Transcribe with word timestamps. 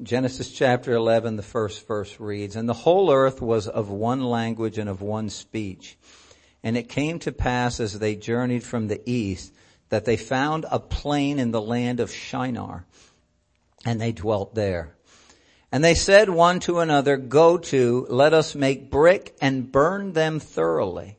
Genesis 0.00 0.50
chapter 0.50 0.94
11, 0.94 1.36
the 1.36 1.42
first 1.42 1.86
verse 1.86 2.18
reads, 2.18 2.56
And 2.56 2.66
the 2.66 2.72
whole 2.72 3.12
earth 3.12 3.42
was 3.42 3.68
of 3.68 3.90
one 3.90 4.22
language 4.22 4.78
and 4.78 4.88
of 4.88 5.02
one 5.02 5.28
speech. 5.28 5.98
And 6.62 6.78
it 6.78 6.88
came 6.88 7.18
to 7.20 7.30
pass 7.30 7.78
as 7.78 7.98
they 7.98 8.16
journeyed 8.16 8.64
from 8.64 8.88
the 8.88 9.02
east 9.04 9.52
that 9.90 10.06
they 10.06 10.16
found 10.16 10.64
a 10.70 10.80
plain 10.80 11.38
in 11.38 11.50
the 11.50 11.60
land 11.60 12.00
of 12.00 12.10
Shinar, 12.10 12.86
and 13.84 14.00
they 14.00 14.12
dwelt 14.12 14.54
there. 14.54 14.94
And 15.70 15.84
they 15.84 15.94
said 15.94 16.30
one 16.30 16.58
to 16.60 16.80
another, 16.80 17.18
Go 17.18 17.58
to, 17.58 18.06
let 18.08 18.32
us 18.32 18.54
make 18.54 18.90
brick 18.90 19.36
and 19.42 19.70
burn 19.70 20.14
them 20.14 20.40
thoroughly. 20.40 21.18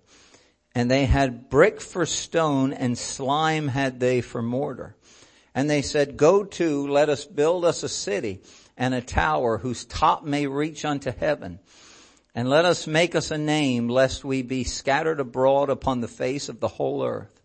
And 0.73 0.89
they 0.89 1.05
had 1.05 1.47
brick 1.49 1.79
for 1.79 2.07
stone 2.07 2.73
and 2.73 2.97
slime 2.97 3.67
had 3.67 3.99
they 3.99 4.21
for 4.21 4.41
mortar. 4.41 4.95
And 5.53 5.69
they 5.69 5.83
said, 5.83 6.17
Go 6.17 6.43
to, 6.43 6.87
let 6.87 7.09
us 7.09 7.25
build 7.25 7.65
us 7.65 7.83
a 7.83 7.89
city 7.89 8.41
and 8.77 8.93
a 8.93 9.01
tower 9.01 9.57
whose 9.57 9.85
top 9.85 10.23
may 10.23 10.47
reach 10.47 10.85
unto 10.85 11.11
heaven. 11.11 11.59
And 12.35 12.49
let 12.49 12.65
us 12.65 12.87
make 12.87 13.13
us 13.15 13.29
a 13.29 13.37
name 13.37 13.87
lest 13.87 14.25
we 14.25 14.41
be 14.41 14.63
scattered 14.63 15.19
abroad 15.19 15.69
upon 15.69 16.01
the 16.01 16.07
face 16.07 16.49
of 16.49 16.59
the 16.59 16.67
whole 16.67 17.05
earth. 17.05 17.41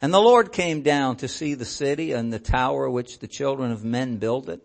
And 0.00 0.12
the 0.12 0.20
Lord 0.20 0.52
came 0.52 0.82
down 0.82 1.16
to 1.16 1.28
see 1.28 1.54
the 1.54 1.64
city 1.64 2.12
and 2.12 2.32
the 2.32 2.38
tower 2.38 2.88
which 2.88 3.18
the 3.18 3.26
children 3.26 3.72
of 3.72 3.84
men 3.84 4.18
builded. 4.18 4.60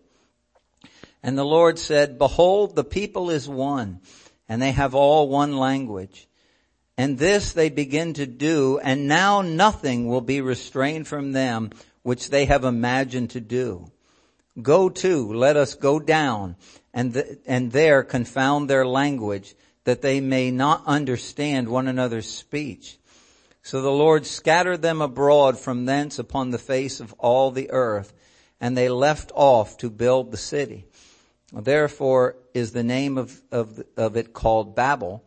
And 1.22 1.38
the 1.38 1.44
Lord 1.44 1.78
said, 1.78 2.18
behold, 2.18 2.76
the 2.76 2.84
people 2.84 3.30
is 3.30 3.48
one 3.48 4.00
and 4.48 4.60
they 4.60 4.72
have 4.72 4.94
all 4.94 5.28
one 5.28 5.56
language. 5.56 6.28
And 6.98 7.18
this 7.18 7.52
they 7.52 7.70
begin 7.70 8.12
to 8.14 8.26
do 8.26 8.78
and 8.78 9.08
now 9.08 9.40
nothing 9.40 10.06
will 10.06 10.20
be 10.20 10.42
restrained 10.42 11.08
from 11.08 11.32
them 11.32 11.70
which 12.02 12.28
they 12.28 12.44
have 12.44 12.64
imagined 12.64 13.30
to 13.30 13.40
do. 13.40 13.90
Go 14.60 14.88
to, 14.88 15.32
let 15.32 15.56
us 15.56 15.74
go 15.74 15.98
down 15.98 16.56
and, 16.92 17.14
th- 17.14 17.38
and 17.46 17.72
there 17.72 18.02
confound 18.02 18.70
their 18.70 18.86
language 18.86 19.54
that 19.84 20.00
they 20.00 20.20
may 20.20 20.50
not 20.50 20.84
understand 20.86 21.68
one 21.68 21.88
another's 21.88 22.28
speech. 22.28 22.98
So 23.62 23.80
the 23.80 23.90
Lord 23.90 24.26
scattered 24.26 24.82
them 24.82 25.00
abroad 25.00 25.58
from 25.58 25.86
thence 25.86 26.18
upon 26.18 26.50
the 26.50 26.58
face 26.58 27.00
of 27.00 27.14
all 27.14 27.50
the 27.50 27.70
earth, 27.70 28.12
and 28.60 28.76
they 28.76 28.88
left 28.88 29.32
off 29.34 29.78
to 29.78 29.90
build 29.90 30.30
the 30.30 30.36
city. 30.36 30.84
Therefore 31.52 32.36
is 32.52 32.72
the 32.72 32.82
name 32.82 33.18
of, 33.18 33.40
of, 33.50 33.82
of 33.96 34.16
it 34.16 34.32
called 34.32 34.74
Babel, 34.74 35.24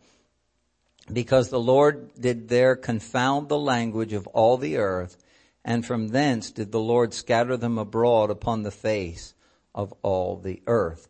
because 1.12 1.48
the 1.48 1.60
Lord 1.60 2.10
did 2.18 2.48
there 2.48 2.76
confound 2.76 3.48
the 3.48 3.58
language 3.58 4.12
of 4.12 4.26
all 4.28 4.56
the 4.56 4.76
earth, 4.76 5.16
and 5.64 5.84
from 5.84 6.08
thence 6.08 6.50
did 6.50 6.72
the 6.72 6.80
Lord 6.80 7.12
scatter 7.12 7.56
them 7.56 7.78
abroad 7.78 8.30
upon 8.30 8.62
the 8.62 8.70
face 8.70 9.34
of 9.74 9.92
all 10.02 10.36
the 10.36 10.62
earth. 10.66 11.08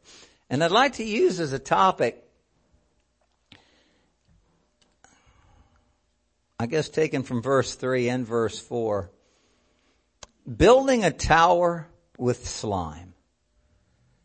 And 0.50 0.64
I'd 0.64 0.70
like 0.70 0.94
to 0.94 1.04
use 1.04 1.40
as 1.40 1.52
a 1.52 1.58
topic 1.58 2.24
I 6.60 6.66
guess 6.66 6.88
taken 6.88 7.22
from 7.22 7.40
verse 7.40 7.76
3 7.76 8.08
and 8.08 8.26
verse 8.26 8.58
4. 8.58 9.12
Building 10.56 11.04
a 11.04 11.12
tower 11.12 11.86
with 12.16 12.48
slime. 12.48 13.14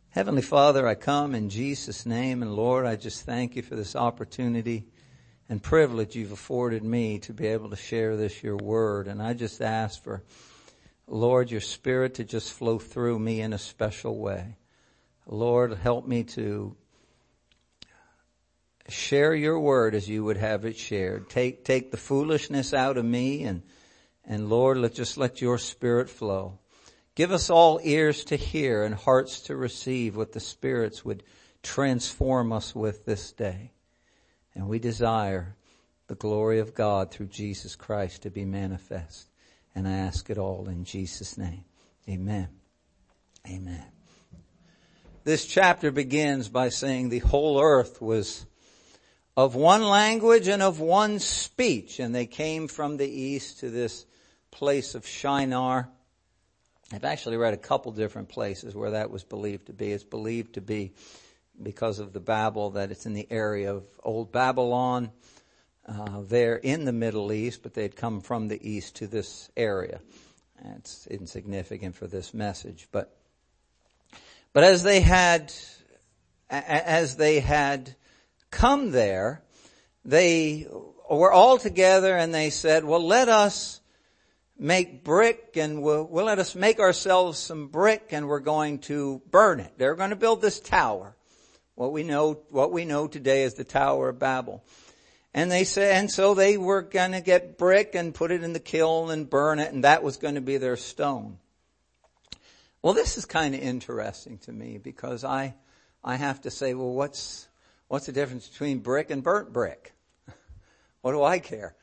Heavenly 0.08 0.42
Father, 0.42 0.84
I 0.84 0.96
come 0.96 1.36
in 1.36 1.48
Jesus' 1.48 2.04
name 2.04 2.42
and 2.42 2.52
Lord, 2.52 2.86
I 2.86 2.96
just 2.96 3.24
thank 3.24 3.54
you 3.54 3.62
for 3.62 3.76
this 3.76 3.94
opportunity 3.94 4.88
and 5.48 5.62
privilege 5.62 6.16
you've 6.16 6.32
afforded 6.32 6.82
me 6.82 7.18
to 7.20 7.32
be 7.32 7.46
able 7.48 7.70
to 7.70 7.76
share 7.76 8.16
this, 8.16 8.42
your 8.42 8.56
word. 8.56 9.08
And 9.08 9.22
I 9.22 9.34
just 9.34 9.60
ask 9.60 10.02
for, 10.02 10.22
Lord, 11.06 11.50
your 11.50 11.60
spirit 11.60 12.14
to 12.14 12.24
just 12.24 12.52
flow 12.52 12.78
through 12.78 13.18
me 13.18 13.40
in 13.40 13.52
a 13.52 13.58
special 13.58 14.18
way. 14.18 14.56
Lord, 15.26 15.74
help 15.74 16.06
me 16.06 16.24
to 16.24 16.76
share 18.88 19.34
your 19.34 19.58
word 19.58 19.94
as 19.94 20.08
you 20.08 20.24
would 20.24 20.36
have 20.36 20.64
it 20.64 20.76
shared. 20.76 21.28
Take, 21.30 21.64
take 21.64 21.90
the 21.90 21.96
foolishness 21.96 22.74
out 22.74 22.96
of 22.96 23.04
me 23.04 23.44
and, 23.44 23.62
and 24.26 24.48
Lord, 24.48 24.78
let 24.78 24.94
just 24.94 25.16
let 25.18 25.40
your 25.40 25.58
spirit 25.58 26.08
flow. 26.08 26.58
Give 27.14 27.30
us 27.30 27.48
all 27.48 27.80
ears 27.82 28.24
to 28.24 28.36
hear 28.36 28.82
and 28.82 28.94
hearts 28.94 29.40
to 29.42 29.56
receive 29.56 30.16
what 30.16 30.32
the 30.32 30.40
spirits 30.40 31.04
would 31.04 31.22
transform 31.62 32.52
us 32.52 32.74
with 32.74 33.04
this 33.04 33.32
day. 33.32 33.73
And 34.54 34.68
we 34.68 34.78
desire 34.78 35.56
the 36.06 36.14
glory 36.14 36.60
of 36.60 36.74
God 36.74 37.10
through 37.10 37.26
Jesus 37.26 37.76
Christ 37.76 38.22
to 38.22 38.30
be 38.30 38.44
manifest. 38.44 39.28
And 39.74 39.88
I 39.88 39.92
ask 39.92 40.30
it 40.30 40.38
all 40.38 40.68
in 40.68 40.84
Jesus 40.84 41.36
name. 41.36 41.64
Amen. 42.08 42.48
Amen. 43.48 43.84
This 45.24 45.46
chapter 45.46 45.90
begins 45.90 46.48
by 46.48 46.68
saying 46.68 47.08
the 47.08 47.18
whole 47.20 47.60
earth 47.60 48.00
was 48.00 48.46
of 49.36 49.54
one 49.54 49.82
language 49.82 50.48
and 50.48 50.62
of 50.62 50.80
one 50.80 51.18
speech. 51.18 51.98
And 51.98 52.14
they 52.14 52.26
came 52.26 52.68
from 52.68 52.96
the 52.96 53.08
east 53.08 53.60
to 53.60 53.70
this 53.70 54.06
place 54.50 54.94
of 54.94 55.06
Shinar. 55.06 55.88
I've 56.92 57.04
actually 57.04 57.38
read 57.38 57.54
a 57.54 57.58
couple 57.58 57.90
different 57.92 58.28
places 58.28 58.74
where 58.74 58.92
that 58.92 59.10
was 59.10 59.24
believed 59.24 59.66
to 59.66 59.72
be. 59.72 59.92
It's 59.92 60.04
believed 60.04 60.54
to 60.54 60.60
be 60.60 60.92
because 61.62 61.98
of 61.98 62.12
the 62.12 62.20
Babel 62.20 62.70
that 62.70 62.90
it's 62.90 63.06
in 63.06 63.14
the 63.14 63.26
area 63.30 63.74
of 63.74 63.84
Old 64.02 64.32
Babylon. 64.32 65.10
Uh, 65.86 66.22
there 66.22 66.56
in 66.56 66.86
the 66.86 66.92
Middle 66.92 67.30
East, 67.30 67.62
but 67.62 67.74
they'd 67.74 67.94
come 67.94 68.22
from 68.22 68.48
the 68.48 68.58
east 68.66 68.96
to 68.96 69.06
this 69.06 69.50
area. 69.54 70.00
It's 70.76 71.06
insignificant 71.08 71.94
for 71.94 72.06
this 72.06 72.32
message, 72.32 72.88
but 72.90 73.14
but 74.54 74.64
as 74.64 74.82
they 74.82 75.00
had 75.00 75.52
as 76.48 77.16
they 77.16 77.40
had 77.40 77.94
come 78.50 78.92
there, 78.92 79.42
they 80.04 80.66
were 81.10 81.32
all 81.32 81.58
together 81.58 82.16
and 82.16 82.32
they 82.32 82.50
said, 82.50 82.84
well, 82.84 83.04
let 83.04 83.28
us 83.28 83.80
make 84.58 85.04
brick 85.04 85.56
and 85.56 85.82
we'll, 85.82 86.04
we'll, 86.04 86.26
let 86.26 86.38
us 86.38 86.54
make 86.54 86.78
ourselves 86.78 87.38
some 87.38 87.68
brick 87.68 88.08
and 88.10 88.28
we're 88.28 88.40
going 88.40 88.78
to 88.78 89.20
burn 89.30 89.60
it. 89.60 89.72
They're 89.76 89.96
going 89.96 90.10
to 90.10 90.16
build 90.16 90.40
this 90.40 90.60
tower. 90.60 91.16
What 91.74 91.92
we 91.92 92.02
know, 92.02 92.40
what 92.50 92.72
we 92.72 92.84
know 92.84 93.08
today 93.08 93.42
is 93.42 93.54
the 93.54 93.64
Tower 93.64 94.10
of 94.10 94.18
Babel. 94.18 94.64
And 95.32 95.50
they 95.50 95.64
said, 95.64 95.96
and 95.96 96.10
so 96.10 96.34
they 96.34 96.56
were 96.56 96.82
going 96.82 97.12
to 97.12 97.20
get 97.20 97.58
brick 97.58 97.94
and 97.94 98.14
put 98.14 98.30
it 98.30 98.44
in 98.44 98.52
the 98.52 98.60
kiln 98.60 99.10
and 99.10 99.28
burn 99.28 99.58
it 99.58 99.72
and 99.72 99.82
that 99.82 100.02
was 100.02 100.16
going 100.16 100.36
to 100.36 100.40
be 100.40 100.58
their 100.58 100.76
stone. 100.76 101.38
Well, 102.82 102.94
this 102.94 103.18
is 103.18 103.24
kind 103.24 103.54
of 103.54 103.60
interesting 103.60 104.38
to 104.38 104.52
me 104.52 104.78
because 104.78 105.24
I, 105.24 105.54
I 106.04 106.16
have 106.16 106.42
to 106.42 106.50
say, 106.50 106.74
well, 106.74 106.92
what's, 106.92 107.48
What's 107.88 108.06
the 108.06 108.12
difference 108.12 108.48
between 108.48 108.78
brick 108.78 109.10
and 109.10 109.22
burnt 109.22 109.52
brick? 109.52 109.92
what 111.02 111.12
do 111.12 111.22
I 111.22 111.38
care? 111.38 111.74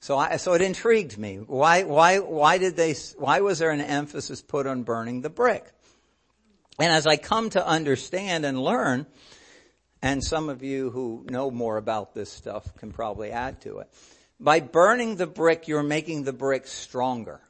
So 0.00 0.16
I, 0.16 0.36
so 0.36 0.54
it 0.54 0.62
intrigued 0.62 1.18
me. 1.18 1.36
Why, 1.36 1.82
why, 1.82 2.20
why 2.20 2.58
did 2.58 2.76
they, 2.76 2.94
why 3.16 3.40
was 3.40 3.58
there 3.58 3.70
an 3.70 3.80
emphasis 3.80 4.40
put 4.40 4.66
on 4.66 4.84
burning 4.84 5.20
the 5.20 5.30
brick? 5.30 5.66
And 6.78 6.92
as 6.92 7.06
I 7.06 7.16
come 7.16 7.50
to 7.50 7.66
understand 7.66 8.46
and 8.46 8.62
learn, 8.62 9.06
and 10.02 10.22
some 10.22 10.48
of 10.48 10.62
you 10.62 10.90
who 10.90 11.24
know 11.28 11.50
more 11.50 11.76
about 11.76 12.14
this 12.14 12.30
stuff 12.30 12.76
can 12.76 12.92
probably 12.92 13.30
add 13.30 13.60
to 13.62 13.78
it. 13.78 13.88
By 14.40 14.60
burning 14.60 15.16
the 15.16 15.26
brick, 15.26 15.68
you're 15.68 15.82
making 15.82 16.24
the 16.24 16.32
brick 16.32 16.66
stronger. 16.66 17.40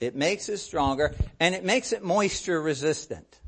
It 0.00 0.14
makes 0.14 0.48
it 0.48 0.58
stronger 0.58 1.14
and 1.40 1.54
it 1.54 1.64
makes 1.64 1.92
it 1.92 2.02
moisture 2.02 2.60
resistant 2.60 3.38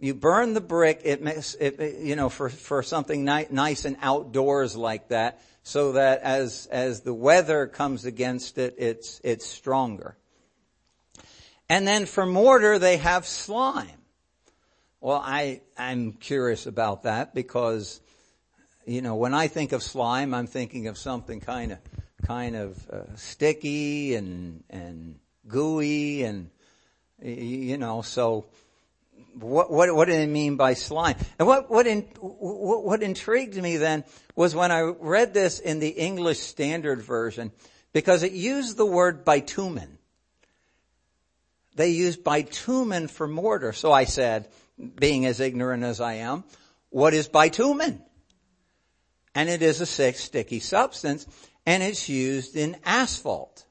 you 0.00 0.14
burn 0.14 0.54
the 0.54 0.60
brick, 0.62 1.02
it 1.04 1.22
makes, 1.22 1.54
it, 1.54 2.00
you 2.00 2.16
know, 2.16 2.30
for, 2.30 2.48
for 2.48 2.82
something 2.82 3.24
ni- 3.24 3.46
nice 3.50 3.84
and 3.84 3.98
outdoors 4.00 4.74
like 4.74 5.08
that, 5.08 5.42
so 5.62 5.92
that 5.92 6.22
as, 6.22 6.66
as 6.70 7.02
the 7.02 7.12
weather 7.12 7.66
comes 7.66 8.06
against 8.06 8.56
it, 8.56 8.74
it's, 8.78 9.20
it's 9.22 9.46
stronger. 9.46 10.16
And 11.68 11.86
then 11.86 12.06
for 12.06 12.24
mortar, 12.24 12.78
they 12.78 12.96
have 12.96 13.26
slime. 13.26 13.99
Well, 15.02 15.22
I, 15.24 15.62
I'm 15.78 16.12
curious 16.12 16.66
about 16.66 17.04
that 17.04 17.34
because, 17.34 18.02
you 18.84 19.00
know, 19.00 19.16
when 19.16 19.32
I 19.32 19.48
think 19.48 19.72
of 19.72 19.82
slime, 19.82 20.34
I'm 20.34 20.46
thinking 20.46 20.88
of 20.88 20.98
something 20.98 21.40
kind 21.40 21.72
of, 21.72 21.78
kind 22.26 22.54
of 22.54 22.90
uh, 22.90 23.16
sticky 23.16 24.14
and, 24.14 24.62
and 24.68 25.18
gooey 25.48 26.24
and, 26.24 26.50
you 27.22 27.78
know, 27.78 28.02
so, 28.02 28.44
what, 29.38 29.70
what, 29.70 29.94
what 29.94 30.04
did 30.06 30.20
it 30.20 30.26
mean 30.26 30.56
by 30.56 30.74
slime? 30.74 31.16
And 31.38 31.48
what, 31.48 31.70
what, 31.70 31.86
in, 31.86 32.02
what, 32.20 32.84
what 32.84 33.02
intrigued 33.02 33.56
me 33.56 33.78
then 33.78 34.04
was 34.34 34.54
when 34.54 34.70
I 34.70 34.80
read 34.80 35.32
this 35.32 35.60
in 35.60 35.78
the 35.78 35.88
English 35.88 36.40
Standard 36.40 37.00
Version, 37.00 37.52
because 37.94 38.22
it 38.22 38.32
used 38.32 38.76
the 38.76 38.84
word 38.84 39.24
bitumen. 39.24 39.96
They 41.74 41.90
used 41.90 42.22
bitumen 42.22 43.08
for 43.08 43.26
mortar. 43.26 43.72
So 43.72 43.92
I 43.92 44.04
said, 44.04 44.48
being 44.80 45.26
as 45.26 45.40
ignorant 45.40 45.84
as 45.84 46.00
I 46.00 46.14
am, 46.14 46.44
what 46.90 47.14
is 47.14 47.28
bitumen? 47.28 48.02
And 49.34 49.48
it 49.48 49.62
is 49.62 49.80
a 49.80 49.86
sick, 49.86 50.16
sticky 50.16 50.60
substance, 50.60 51.26
and 51.66 51.82
it's 51.82 52.08
used 52.08 52.56
in 52.56 52.76
asphalt. 52.84 53.64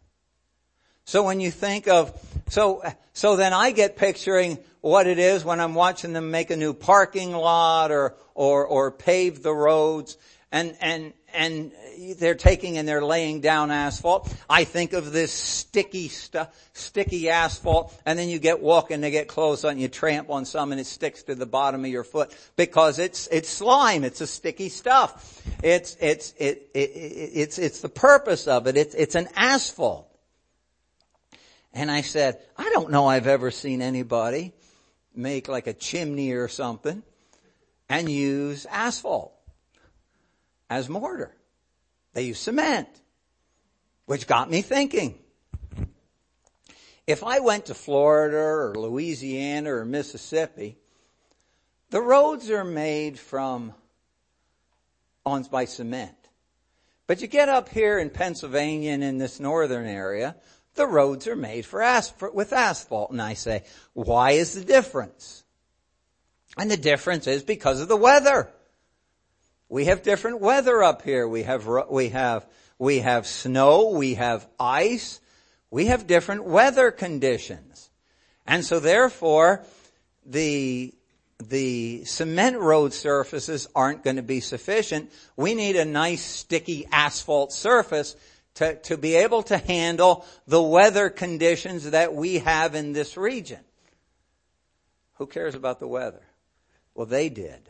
So 1.05 1.23
when 1.23 1.39
you 1.39 1.51
think 1.51 1.87
of, 1.87 2.17
so, 2.49 2.83
so 3.13 3.35
then 3.35 3.51
I 3.51 3.71
get 3.71 3.97
picturing 3.97 4.59
what 4.81 5.07
it 5.07 5.19
is 5.19 5.43
when 5.43 5.59
I'm 5.59 5.73
watching 5.73 6.13
them 6.13 6.31
make 6.31 6.51
a 6.51 6.55
new 6.55 6.73
parking 6.73 7.31
lot 7.33 7.91
or, 7.91 8.15
or, 8.35 8.65
or 8.65 8.91
pave 8.91 9.43
the 9.43 9.53
roads 9.53 10.17
and, 10.51 10.75
and, 10.81 11.13
and 11.33 11.71
they're 12.17 12.35
taking 12.35 12.77
and 12.77 12.87
they're 12.87 13.03
laying 13.03 13.39
down 13.41 13.69
asphalt. 13.69 14.33
I 14.49 14.63
think 14.63 14.93
of 14.93 15.11
this 15.11 15.31
sticky 15.31 16.07
stuff, 16.07 16.49
sticky 16.73 17.29
asphalt, 17.29 17.95
and 18.05 18.17
then 18.17 18.29
you 18.29 18.39
get 18.39 18.59
walking 18.59 19.01
to 19.01 19.11
get 19.11 19.27
close 19.27 19.63
on, 19.63 19.77
you 19.77 19.87
tramp 19.87 20.29
on 20.29 20.45
some 20.45 20.71
and 20.71 20.81
it 20.81 20.87
sticks 20.87 21.23
to 21.23 21.35
the 21.35 21.45
bottom 21.45 21.85
of 21.85 21.91
your 21.91 22.03
foot 22.03 22.35
because 22.55 22.97
it's, 22.97 23.27
it's 23.27 23.49
slime, 23.49 24.03
it's 24.03 24.21
a 24.21 24.27
sticky 24.27 24.69
stuff. 24.69 25.43
It's, 25.61 25.95
it's, 25.99 26.33
it, 26.39 26.69
it, 26.73 26.79
it, 26.79 27.31
it's, 27.35 27.59
it's 27.59 27.81
the 27.81 27.89
purpose 27.89 28.47
of 28.47 28.65
it, 28.67 28.75
it's, 28.75 28.95
it's 28.95 29.15
an 29.15 29.27
asphalt. 29.35 30.07
And 31.73 31.91
I 31.91 32.01
said, 32.01 32.39
I 32.57 32.69
don't 32.69 32.89
know 32.89 33.05
I've 33.05 33.27
ever 33.27 33.51
seen 33.51 33.83
anybody 33.83 34.53
make 35.13 35.47
like 35.47 35.67
a 35.67 35.73
chimney 35.73 36.31
or 36.31 36.47
something 36.47 37.03
and 37.87 38.09
use 38.09 38.65
asphalt 38.65 39.33
as 40.69 40.89
mortar. 40.89 41.35
They 42.13 42.23
use 42.23 42.39
cement, 42.39 42.87
which 44.05 44.27
got 44.27 44.49
me 44.49 44.61
thinking. 44.61 45.19
If 47.07 47.23
I 47.23 47.39
went 47.39 47.67
to 47.67 47.73
Florida 47.73 48.37
or 48.37 48.75
Louisiana 48.75 49.73
or 49.73 49.85
Mississippi, 49.85 50.77
the 51.89 52.01
roads 52.01 52.49
are 52.51 52.63
made 52.63 53.17
from 53.17 53.73
on 55.25 55.43
by 55.43 55.65
cement. 55.65 56.15
But 57.07 57.21
you 57.21 57.27
get 57.27 57.49
up 57.49 57.69
here 57.69 57.97
in 57.97 58.11
Pennsylvania 58.11 58.91
and 58.91 59.03
in 59.03 59.17
this 59.17 59.39
northern 59.39 59.87
area, 59.87 60.35
the 60.75 60.85
roads 60.85 61.27
are 61.27 61.35
made 61.35 61.65
for 61.65 61.81
asphalt, 61.81 62.35
with 62.35 62.53
asphalt. 62.53 63.09
And 63.11 63.21
I 63.21 63.33
say, 63.33 63.63
why 63.93 64.31
is 64.31 64.53
the 64.53 64.63
difference? 64.63 65.43
And 66.57 66.69
the 66.69 66.77
difference 66.77 67.25
is 67.25 67.41
because 67.41 67.81
of 67.81 67.87
the 67.87 67.97
weather. 67.97 68.51
We 69.69 69.85
have 69.85 70.01
different 70.01 70.41
weather 70.41 70.83
up 70.83 71.03
here. 71.03 71.27
We 71.27 71.43
have, 71.43 71.67
we 71.89 72.09
have, 72.09 72.45
we 72.79 72.99
have 72.99 73.27
snow, 73.27 73.91
we 73.91 74.15
have 74.15 74.47
ice, 74.59 75.19
we 75.69 75.85
have 75.85 76.07
different 76.07 76.43
weather 76.43 76.89
conditions. 76.89 77.91
And 78.47 78.65
so 78.65 78.79
therefore, 78.79 79.63
the, 80.25 80.93
the 81.37 82.03
cement 82.05 82.57
road 82.57 82.93
surfaces 82.93 83.67
aren't 83.75 84.03
going 84.03 84.15
to 84.15 84.23
be 84.23 84.39
sufficient. 84.39 85.11
We 85.37 85.53
need 85.53 85.75
a 85.75 85.85
nice 85.85 86.23
sticky 86.23 86.87
asphalt 86.91 87.53
surface 87.53 88.15
to, 88.55 88.75
to 88.75 88.97
be 88.97 89.15
able 89.15 89.43
to 89.43 89.57
handle 89.57 90.25
the 90.47 90.61
weather 90.61 91.11
conditions 91.11 91.91
that 91.91 92.15
we 92.15 92.39
have 92.39 92.73
in 92.73 92.93
this 92.93 93.17
region. 93.17 93.59
Who 95.15 95.27
cares 95.27 95.53
about 95.53 95.79
the 95.79 95.87
weather? 95.87 96.23
Well, 96.95 97.05
they 97.05 97.29
did. 97.29 97.68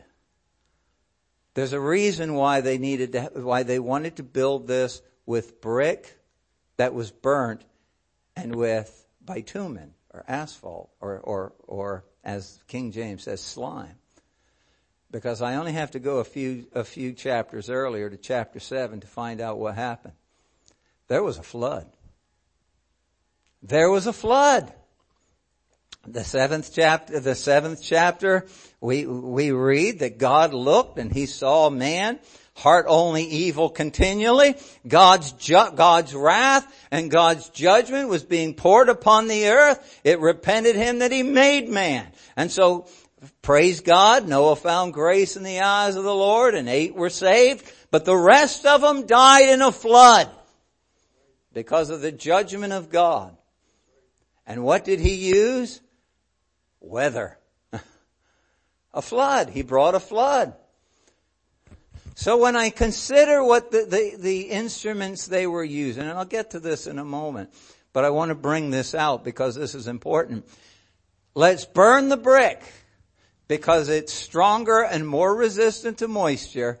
There's 1.60 1.74
a 1.74 1.78
reason 1.78 2.36
why 2.36 2.62
they 2.62 2.78
needed 2.78 3.12
to, 3.12 3.30
why 3.34 3.64
they 3.64 3.78
wanted 3.78 4.16
to 4.16 4.22
build 4.22 4.66
this 4.66 5.02
with 5.26 5.60
brick 5.60 6.18
that 6.78 6.94
was 6.94 7.10
burnt 7.10 7.66
and 8.34 8.56
with 8.56 9.06
bitumen 9.22 9.92
or 10.14 10.24
asphalt 10.26 10.88
or, 11.02 11.18
or, 11.18 11.52
or 11.68 12.06
as 12.24 12.62
King 12.66 12.92
James 12.92 13.24
says, 13.24 13.42
slime. 13.42 13.96
Because 15.10 15.42
I 15.42 15.56
only 15.56 15.72
have 15.72 15.90
to 15.90 15.98
go 15.98 16.16
a 16.20 16.24
few, 16.24 16.66
a 16.72 16.82
few 16.82 17.12
chapters 17.12 17.68
earlier 17.68 18.08
to 18.08 18.16
chapter 18.16 18.58
seven 18.58 19.00
to 19.00 19.06
find 19.06 19.42
out 19.42 19.58
what 19.58 19.74
happened. 19.74 20.14
There 21.08 21.22
was 21.22 21.36
a 21.36 21.42
flood. 21.42 21.90
There 23.62 23.90
was 23.90 24.06
a 24.06 24.14
flood 24.14 24.72
the 26.06 26.24
seventh 26.24 26.70
chapter, 26.74 27.20
the 27.20 27.34
seventh 27.34 27.82
chapter, 27.82 28.46
we, 28.80 29.06
we 29.06 29.52
read 29.52 30.00
that 30.00 30.18
God 30.18 30.54
looked 30.54 30.98
and 30.98 31.12
he 31.12 31.26
saw 31.26 31.68
man, 31.68 32.18
heart 32.54 32.86
only 32.88 33.24
evil 33.24 33.68
continually. 33.68 34.54
God's 34.86 35.32
ju- 35.32 35.72
God's 35.74 36.14
wrath 36.14 36.66
and 36.90 37.10
God's 37.10 37.50
judgment 37.50 38.08
was 38.08 38.24
being 38.24 38.54
poured 38.54 38.88
upon 38.88 39.28
the 39.28 39.48
earth. 39.48 40.00
It 40.02 40.20
repented 40.20 40.76
him 40.76 41.00
that 41.00 41.12
he 41.12 41.22
made 41.22 41.68
man. 41.68 42.06
And 42.36 42.50
so, 42.50 42.86
praise 43.42 43.80
God, 43.80 44.26
Noah 44.26 44.56
found 44.56 44.94
grace 44.94 45.36
in 45.36 45.42
the 45.42 45.60
eyes 45.60 45.96
of 45.96 46.04
the 46.04 46.14
Lord 46.14 46.54
and 46.54 46.68
eight 46.68 46.94
were 46.94 47.10
saved, 47.10 47.70
but 47.90 48.06
the 48.06 48.16
rest 48.16 48.64
of 48.64 48.80
them 48.80 49.06
died 49.06 49.50
in 49.50 49.60
a 49.60 49.72
flood 49.72 50.30
because 51.52 51.90
of 51.90 52.00
the 52.00 52.12
judgment 52.12 52.72
of 52.72 52.88
God. 52.88 53.36
And 54.46 54.64
what 54.64 54.84
did 54.84 54.98
he 54.98 55.14
use? 55.28 55.80
Weather. 56.80 57.38
a 58.94 59.02
flood. 59.02 59.50
He 59.50 59.62
brought 59.62 59.94
a 59.94 60.00
flood. 60.00 60.54
So 62.14 62.36
when 62.36 62.56
I 62.56 62.70
consider 62.70 63.42
what 63.42 63.70
the, 63.70 63.86
the, 63.88 64.16
the, 64.18 64.42
instruments 64.50 65.26
they 65.26 65.46
were 65.46 65.64
using, 65.64 66.02
and 66.02 66.18
I'll 66.18 66.24
get 66.24 66.50
to 66.50 66.60
this 66.60 66.86
in 66.86 66.98
a 66.98 67.04
moment, 67.04 67.50
but 67.92 68.04
I 68.04 68.10
want 68.10 68.28
to 68.28 68.34
bring 68.34 68.70
this 68.70 68.94
out 68.94 69.24
because 69.24 69.54
this 69.54 69.74
is 69.74 69.86
important. 69.86 70.46
Let's 71.34 71.64
burn 71.64 72.08
the 72.08 72.16
brick 72.16 72.60
because 73.48 73.88
it's 73.88 74.12
stronger 74.12 74.82
and 74.82 75.06
more 75.06 75.34
resistant 75.34 75.98
to 75.98 76.08
moisture 76.08 76.78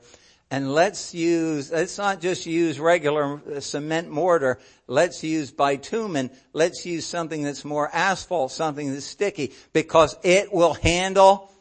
and 0.50 0.72
let's 0.72 1.14
use, 1.14 1.70
let's 1.70 1.96
not 1.96 2.20
just 2.20 2.44
use 2.44 2.80
regular 2.80 3.60
cement 3.60 4.10
mortar, 4.10 4.58
let's 4.88 5.22
use 5.22 5.52
bitumen, 5.52 6.30
let's 6.52 6.84
use 6.84 7.06
something 7.06 7.42
that's 7.44 7.64
more 7.64 7.88
asphalt, 7.92 8.50
something 8.50 8.92
that's 8.92 9.04
sticky, 9.04 9.52
because 9.72 10.16
it 10.24 10.52
will 10.52 10.74
handle 10.74 11.52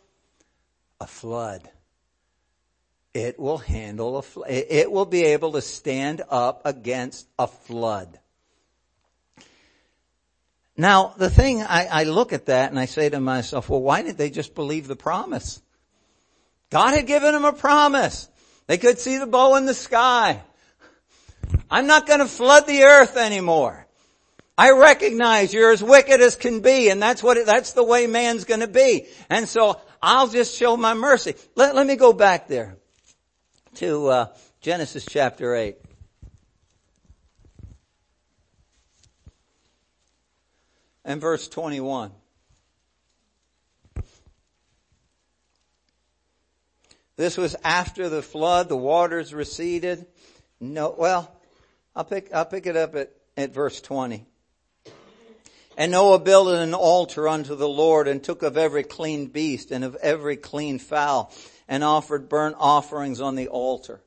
a 0.99 1.05
flood. 1.05 1.69
It 3.13 3.39
will 3.39 3.59
handle 3.59 4.17
a 4.17 4.21
flood. 4.21 4.49
It 4.49 4.91
will 4.91 5.05
be 5.05 5.23
able 5.23 5.51
to 5.53 5.61
stand 5.61 6.23
up 6.29 6.63
against 6.65 7.27
a 7.37 7.47
flood. 7.47 8.19
Now, 10.75 11.13
the 11.17 11.29
thing, 11.29 11.61
I, 11.61 11.87
I 11.91 12.03
look 12.05 12.33
at 12.33 12.45
that 12.45 12.69
and 12.69 12.79
I 12.79 12.85
say 12.85 13.09
to 13.09 13.19
myself, 13.19 13.69
well, 13.69 13.81
why 13.81 14.01
didn't 14.01 14.17
they 14.17 14.29
just 14.29 14.55
believe 14.55 14.87
the 14.87 14.95
promise? 14.95 15.61
God 16.69 16.95
had 16.95 17.05
given 17.05 17.33
them 17.33 17.45
a 17.45 17.53
promise. 17.53 18.29
They 18.69 18.77
could 18.77 18.99
see 18.99 19.17
the 19.17 19.25
bow 19.25 19.55
in 19.55 19.65
the 19.65 19.73
sky. 19.73 20.43
I'm 21.71 21.87
not 21.87 22.05
going 22.05 22.19
to 22.19 22.27
flood 22.27 22.67
the 22.67 22.83
earth 22.83 23.17
anymore. 23.17 23.87
I 24.55 24.73
recognize 24.73 25.51
you're 25.55 25.71
as 25.71 25.81
wicked 25.81 26.21
as 26.21 26.35
can 26.35 26.59
be, 26.59 26.89
and 26.89 27.01
that's 27.01 27.23
what 27.23 27.37
it, 27.37 27.47
that's 27.47 27.71
the 27.71 27.83
way 27.83 28.05
man's 28.05 28.45
going 28.45 28.59
to 28.59 28.67
be. 28.67 29.07
And 29.27 29.49
so 29.49 29.81
I'll 30.03 30.27
just 30.27 30.55
show 30.55 30.77
my 30.77 30.93
mercy. 30.93 31.33
Let, 31.55 31.73
let 31.73 31.87
me 31.87 31.95
go 31.95 32.13
back 32.13 32.47
there 32.47 32.77
to 33.77 34.07
uh, 34.07 34.25
Genesis 34.61 35.03
chapter 35.09 35.55
eight. 35.55 35.77
And 41.03 41.19
verse 41.19 41.47
21. 41.47 42.11
This 47.19 47.35
was 47.35 47.53
after 47.65 48.07
the 48.07 48.21
flood, 48.21 48.69
the 48.69 48.77
waters 48.77 49.33
receded. 49.33 50.05
No, 50.61 50.95
well, 50.97 51.29
I'll 51.93 52.05
pick, 52.05 52.33
I'll 52.33 52.45
pick 52.45 52.65
it 52.65 52.77
up 52.77 52.95
at, 52.95 53.11
at 53.35 53.53
verse 53.53 53.81
20. 53.81 54.25
And 55.75 55.91
Noah 55.91 56.19
built 56.19 56.47
an 56.47 56.73
altar 56.73 57.27
unto 57.27 57.55
the 57.55 57.67
Lord 57.67 58.07
and 58.07 58.23
took 58.23 58.41
of 58.41 58.55
every 58.55 58.83
clean 58.83 59.25
beast 59.27 59.71
and 59.71 59.83
of 59.83 59.95
every 59.95 60.37
clean 60.37 60.79
fowl 60.79 61.33
and 61.67 61.83
offered 61.83 62.29
burnt 62.29 62.55
offerings 62.57 63.19
on 63.19 63.35
the 63.35 63.49
altar. 63.49 63.99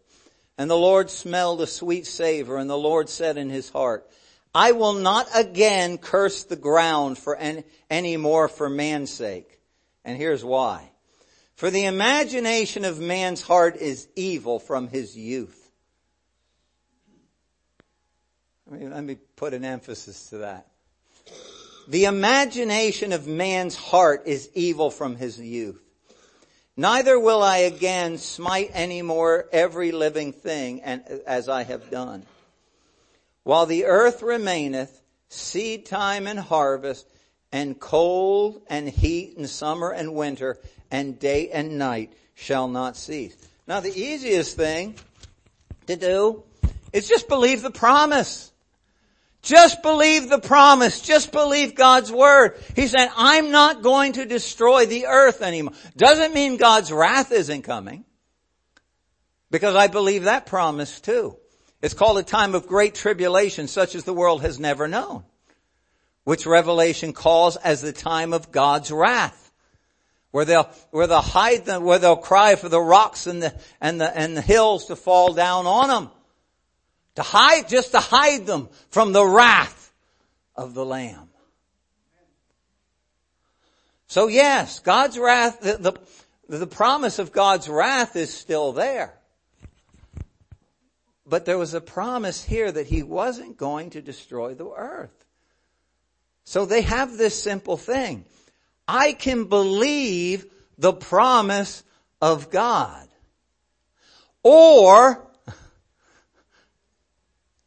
And 0.57 0.71
the 0.71 0.75
Lord 0.75 1.11
smelled 1.11 1.61
a 1.61 1.67
sweet 1.67 2.07
savor 2.07 2.57
and 2.57 2.71
the 2.71 2.79
Lord 2.79 3.11
said 3.11 3.37
in 3.37 3.51
his 3.51 3.69
heart, 3.69 4.09
I 4.55 4.73
will 4.73 4.95
not 4.95 5.29
again 5.35 5.99
curse 5.99 6.45
the 6.45 6.57
ground 6.57 7.19
for 7.19 7.37
any, 7.37 7.65
any 7.91 8.17
more 8.17 8.49
for 8.49 8.71
man's 8.71 9.13
sake. 9.13 9.61
And 10.03 10.17
here's 10.17 10.43
why. 10.43 10.92
For 11.55 11.71
the 11.71 11.85
imagination 11.85 12.85
of 12.85 12.99
man's 12.99 13.43
heart 13.43 13.77
is 13.77 14.09
evil 14.17 14.59
from 14.59 14.89
his 14.89 15.17
youth. 15.17 15.71
I 18.71 18.77
mean, 18.77 18.91
let 18.91 19.05
me 19.05 19.17
put 19.37 19.55
an 19.55 19.65
emphasis 19.65 20.31
to 20.31 20.39
that. 20.39 20.67
The 21.89 22.05
imagination 22.05 23.13
of 23.13 23.27
man's 23.27 23.77
heart 23.77 24.23
is 24.27 24.49
evil 24.55 24.91
from 24.91 25.17
his 25.17 25.39
youth. 25.39 25.81
Neither 26.77 27.19
will 27.21 27.43
I 27.43 27.59
again 27.59 28.17
smite 28.17 28.71
any 28.73 29.03
more 29.03 29.47
every 29.53 29.93
living 29.93 30.33
thing 30.33 30.81
and, 30.81 31.03
as 31.27 31.49
I 31.49 31.65
have 31.65 31.91
done. 31.91 32.25
While 33.43 33.67
the 33.67 33.85
earth 33.85 34.23
remaineth, 34.23 35.03
seed 35.29 35.85
time 35.85 36.27
and 36.27 36.39
harvest, 36.39 37.07
and 37.51 37.79
cold 37.79 38.63
and 38.69 38.89
heat 38.89 39.37
and 39.37 39.51
summer 39.51 39.91
and 39.91 40.15
winter, 40.15 40.59
and 40.93 41.19
day 41.19 41.51
and 41.51 41.79
night 41.79 42.13
shall 42.35 42.69
not 42.69 42.97
cease. 42.97 43.35
Now 43.67 43.81
the 43.81 43.93
easiest 43.93 44.57
thing 44.57 44.95
to 45.89 45.97
do 45.97 46.45
is 46.93 47.09
just 47.09 47.29
believe 47.29 47.63
the 47.63 47.71
promise. 47.71 48.53
Just 49.41 49.83
believe 49.83 50.29
the 50.29 50.39
promise. 50.39 51.01
Just 51.01 51.33
believe 51.33 51.75
God's 51.75 52.13
word. 52.13 52.57
He 52.77 52.87
said, 52.87 53.11
I'm 53.17 53.51
not 53.51 53.83
going 53.83 54.13
to 54.13 54.27
destroy 54.27 54.87
the 54.87 55.07
earth 55.07 55.43
anymore. 55.43 55.75
Doesn't 55.97 56.35
mean 56.35 56.59
God's 56.59 56.93
wrath 56.93 57.33
isn't 57.33 57.63
coming. 57.63 58.05
Because 59.51 59.75
I 59.75 59.89
believe 59.89 60.25
that 60.25 60.47
promise 60.47 61.01
too. 61.01 61.37
It's 61.81 61.95
called 61.95 62.19
a 62.19 62.23
time 62.23 62.55
of 62.55 62.69
great 62.69 62.95
tribulation 62.95 63.67
such 63.67 63.97
as 63.97 64.05
the 64.05 64.15
world 64.15 64.43
has 64.43 64.61
never 64.61 64.87
known. 64.87 65.25
Which 66.23 66.47
Revelation 66.47 67.13
calls 67.13 67.57
as 67.57 67.81
the 67.81 67.93
time 67.93 68.33
of 68.33 68.53
God's 68.53 68.93
wrath. 68.93 69.42
Where 70.33 70.45
they'll, 70.45 70.69
where 70.91 71.07
they'll 71.07 71.21
hide 71.21 71.67
them, 71.67 71.85
where 71.85 71.99
they'll 71.99 72.17
cry 72.17 72.57
for 72.57 72.69
the 72.69 72.81
rocks 72.81 73.27
and 73.27 73.43
the, 73.43 73.55
and 73.81 74.01
the, 74.01 74.17
and 74.17 74.37
the 74.37 74.43
hills 74.43 74.87
to 74.87 74.97
fall 74.97 75.35
down 75.35 75.67
on 75.67 75.89
them. 75.89 76.11
To 77.17 77.23
hide, 77.23 77.69
just 77.69 77.93
to 77.93 78.01
hide 78.01 78.47
them 78.47 78.69
from 78.91 79.13
the 79.13 79.25
wrath 79.25 79.93
of 80.57 80.75
the 80.75 80.85
Lamb. 80.85 81.29
So 84.07 84.29
yes, 84.29 84.81
God's 84.81 85.19
wrath, 85.19 85.61
the, 85.61 86.01
the, 86.49 86.59
the 86.59 86.67
promise 86.67 87.19
of 87.19 87.33
God's 87.33 87.69
wrath 87.69 88.17
is 88.17 88.33
still 88.33 88.73
there. 88.73 89.15
But 91.27 91.45
there 91.45 91.59
was 91.59 91.73
a 91.73 91.81
promise 91.81 92.45
here 92.45 92.71
that 92.71 92.87
he 92.87 93.03
wasn't 93.03 93.57
going 93.57 93.91
to 93.91 94.03
destroy 94.03 94.55
the 94.55 94.71
earth. 94.71 95.25
So 96.45 96.67
they 96.67 96.83
have 96.83 97.17
this 97.17 97.41
simple 97.41 97.77
thing. 97.77 98.25
I 98.87 99.13
can 99.13 99.45
believe 99.45 100.47
the 100.79 100.93
promise 100.93 101.83
of 102.21 102.51
God. 102.51 103.09
Or 104.43 105.27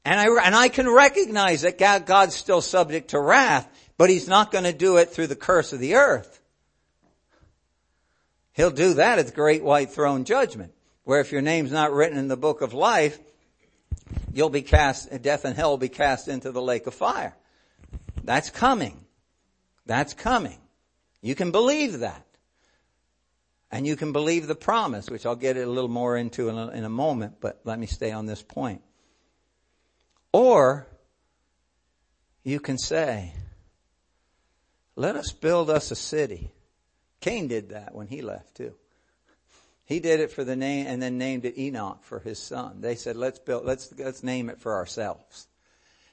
and 0.05 0.19
I, 0.19 0.45
and 0.45 0.55
I 0.55 0.69
can 0.69 0.88
recognize 0.88 1.63
that 1.63 1.79
God, 1.79 2.05
God's 2.05 2.36
still 2.36 2.62
subject 2.62 3.10
to 3.10 3.19
wrath, 3.19 3.67
but 3.98 4.10
He's 4.10 4.27
not 4.27 4.51
going 4.51 4.65
to 4.65 4.74
do 4.74 4.98
it 4.98 5.10
through 5.10 5.27
the 5.27 5.36
curse 5.36 5.74
of 5.74 5.79
the 5.79 5.95
earth. 5.95 6.39
He'll 8.53 8.72
do 8.72 8.93
that 8.93 9.17
at 9.17 9.25
the 9.25 9.31
great 9.34 9.63
white 9.63 9.91
throne 9.91 10.24
judgment, 10.24 10.74
where 11.03 11.19
if 11.19 11.31
your 11.31 11.41
name's 11.41 11.72
not 11.72 11.91
written 11.91 12.19
in 12.19 12.27
the 12.27 12.38
book 12.38 12.62
of 12.62 12.74
life, 12.74 13.19
you'll 14.31 14.50
be 14.50 14.62
cast, 14.62 15.10
death 15.24 15.43
and 15.43 15.55
hell 15.55 15.72
will 15.72 15.77
be 15.77 15.89
cast 15.89 16.27
into 16.27 16.51
the 16.51 16.62
lake 16.62 16.86
of 16.86 16.93
fire. 16.93 17.36
That's 18.24 18.51
coming. 18.51 19.03
That's 19.88 20.13
coming. 20.13 20.57
You 21.25 21.34
can 21.34 21.50
believe 21.50 22.01
that. 22.01 22.24
And 23.72 23.88
you 23.88 23.96
can 23.96 24.12
believe 24.12 24.46
the 24.46 24.53
promise, 24.53 25.10
which 25.10 25.25
I'll 25.25 25.36
get 25.36 25.58
a 25.58 25.65
little 25.65 25.89
more 25.89 26.15
into 26.15 26.50
in 26.50 26.55
a, 26.55 26.67
in 26.67 26.84
a 26.84 26.89
moment, 26.89 27.38
but 27.41 27.62
let 27.63 27.79
me 27.79 27.88
stay 27.88 28.12
on 28.12 28.27
this 28.27 28.44
point. 28.44 28.84
Or 30.32 30.86
you 32.44 32.60
can 32.60 32.77
say, 32.77 33.34
let 34.96 35.15
us 35.15 35.32
build 35.32 35.72
us 35.72 35.89
a 35.89 35.96
city. 35.96 36.51
Cain 37.22 37.48
did 37.48 37.70
that 37.70 37.96
when 37.96 38.05
he 38.05 38.22
left 38.22 38.53
too. 38.53 38.75
He 39.86 40.00
did 40.00 40.20
it 40.20 40.32
for 40.32 40.44
the 40.44 40.55
name 40.55 40.86
and 40.86 41.01
then 41.01 41.17
named 41.17 41.44
it 41.46 41.58
Enoch 41.58 42.03
for 42.03 42.20
his 42.20 42.38
son. 42.38 42.82
They 42.82 42.94
said, 42.94 43.15
let's 43.15 43.39
build, 43.39 43.65
let's, 43.65 43.91
let's 43.98 44.22
name 44.22 44.48
it 44.51 44.62
for 44.62 44.75
ourselves. 44.75 45.48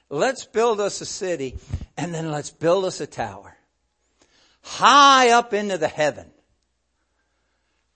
Let's 0.09 0.47
build 0.47 0.81
us 0.81 1.01
a 1.01 1.05
city 1.05 1.59
and 1.97 2.11
then 2.11 2.31
let's 2.31 2.49
build 2.49 2.85
us 2.85 2.99
a 2.99 3.05
tower. 3.05 3.55
High 4.63 5.31
up 5.31 5.53
into 5.53 5.77
the 5.77 5.87
heaven. 5.87 6.31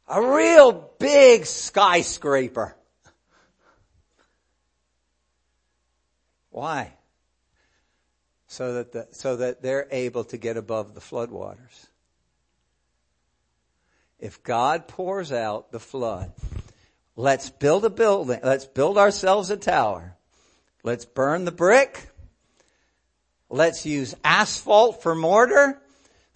A 0.07 0.21
real 0.21 0.91
big 0.99 1.45
skyscraper. 1.45 2.75
Why? 6.51 6.93
So 8.47 8.73
that 8.75 8.91
the, 8.91 9.07
so 9.11 9.37
that 9.37 9.61
they're 9.61 9.87
able 9.91 10.23
to 10.25 10.37
get 10.37 10.57
above 10.57 10.93
the 10.93 11.01
floodwaters. 11.01 11.87
If 14.19 14.43
God 14.43 14.87
pours 14.87 15.31
out 15.31 15.71
the 15.71 15.79
flood, 15.79 16.31
let's 17.15 17.49
build 17.49 17.85
a 17.85 17.89
building, 17.89 18.39
let's 18.43 18.65
build 18.65 18.97
ourselves 18.97 19.49
a 19.49 19.57
tower. 19.57 20.15
Let's 20.83 21.05
burn 21.05 21.45
the 21.45 21.51
brick. 21.51 22.09
Let's 23.49 23.85
use 23.85 24.15
asphalt 24.23 25.03
for 25.03 25.15
mortar 25.15 25.81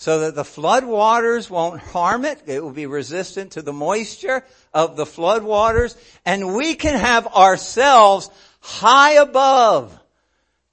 so 0.01 0.21
that 0.21 0.33
the 0.33 0.43
flood 0.43 0.83
waters 0.83 1.47
won't 1.47 1.79
harm 1.79 2.25
it. 2.25 2.41
It 2.47 2.63
will 2.63 2.71
be 2.71 2.87
resistant 2.87 3.51
to 3.51 3.61
the 3.61 3.71
moisture 3.71 4.43
of 4.73 4.95
the 4.95 5.05
flood 5.05 5.43
waters 5.43 5.95
and 6.25 6.55
we 6.55 6.73
can 6.73 6.99
have 6.99 7.27
ourselves 7.27 8.31
high 8.61 9.11
above 9.11 9.95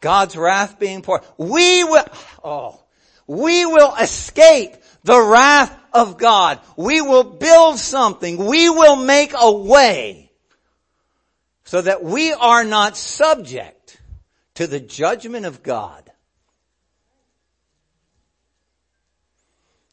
God's 0.00 0.34
wrath 0.34 0.78
being 0.78 1.02
poured. 1.02 1.24
We 1.36 1.84
will, 1.84 2.06
oh, 2.42 2.82
we 3.26 3.66
will 3.66 3.94
escape 3.96 4.76
the 5.04 5.20
wrath 5.20 5.78
of 5.92 6.16
God. 6.16 6.60
We 6.78 7.02
will 7.02 7.24
build 7.24 7.78
something. 7.78 8.46
We 8.46 8.70
will 8.70 8.96
make 8.96 9.34
a 9.38 9.52
way 9.52 10.32
so 11.64 11.82
that 11.82 12.02
we 12.02 12.32
are 12.32 12.64
not 12.64 12.96
subject 12.96 14.00
to 14.54 14.66
the 14.66 14.80
judgment 14.80 15.44
of 15.44 15.62
God. 15.62 16.07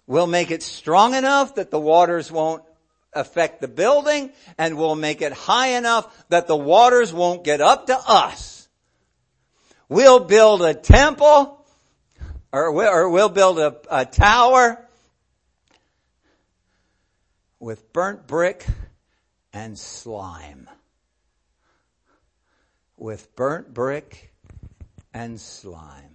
We'll 0.08 0.28
make 0.28 0.52
it 0.52 0.62
strong 0.62 1.16
enough 1.16 1.56
that 1.56 1.72
the 1.72 1.80
waters 1.80 2.32
won't 2.32 2.64
affect 3.14 3.62
the 3.62 3.68
building 3.68 4.32
and 4.58 4.78
we'll 4.78 4.96
make 4.96 5.22
it 5.22 5.34
high 5.34 5.70
enough 5.78 6.26
that 6.30 6.48
the 6.48 6.56
waters 6.56 7.14
won't 7.14 7.44
get 7.44 7.62
up 7.62 7.88
to 7.88 7.98
us. 7.98 8.68
We'll 9.88 10.20
build 10.20 10.62
a 10.62 10.74
temple 10.74 11.66
or 12.52 12.72
we'll, 12.72 13.30
build 13.30 13.60
a, 13.60 13.76
a 13.90 14.06
tower 14.06 14.86
with 17.60 17.92
burnt 17.92 18.28
brick 18.28 18.66
and 19.52 19.78
slime. 19.78 20.70
With 22.98 23.36
burnt 23.36 23.74
brick 23.74 24.34
and 25.14 25.40
slime. 25.40 26.15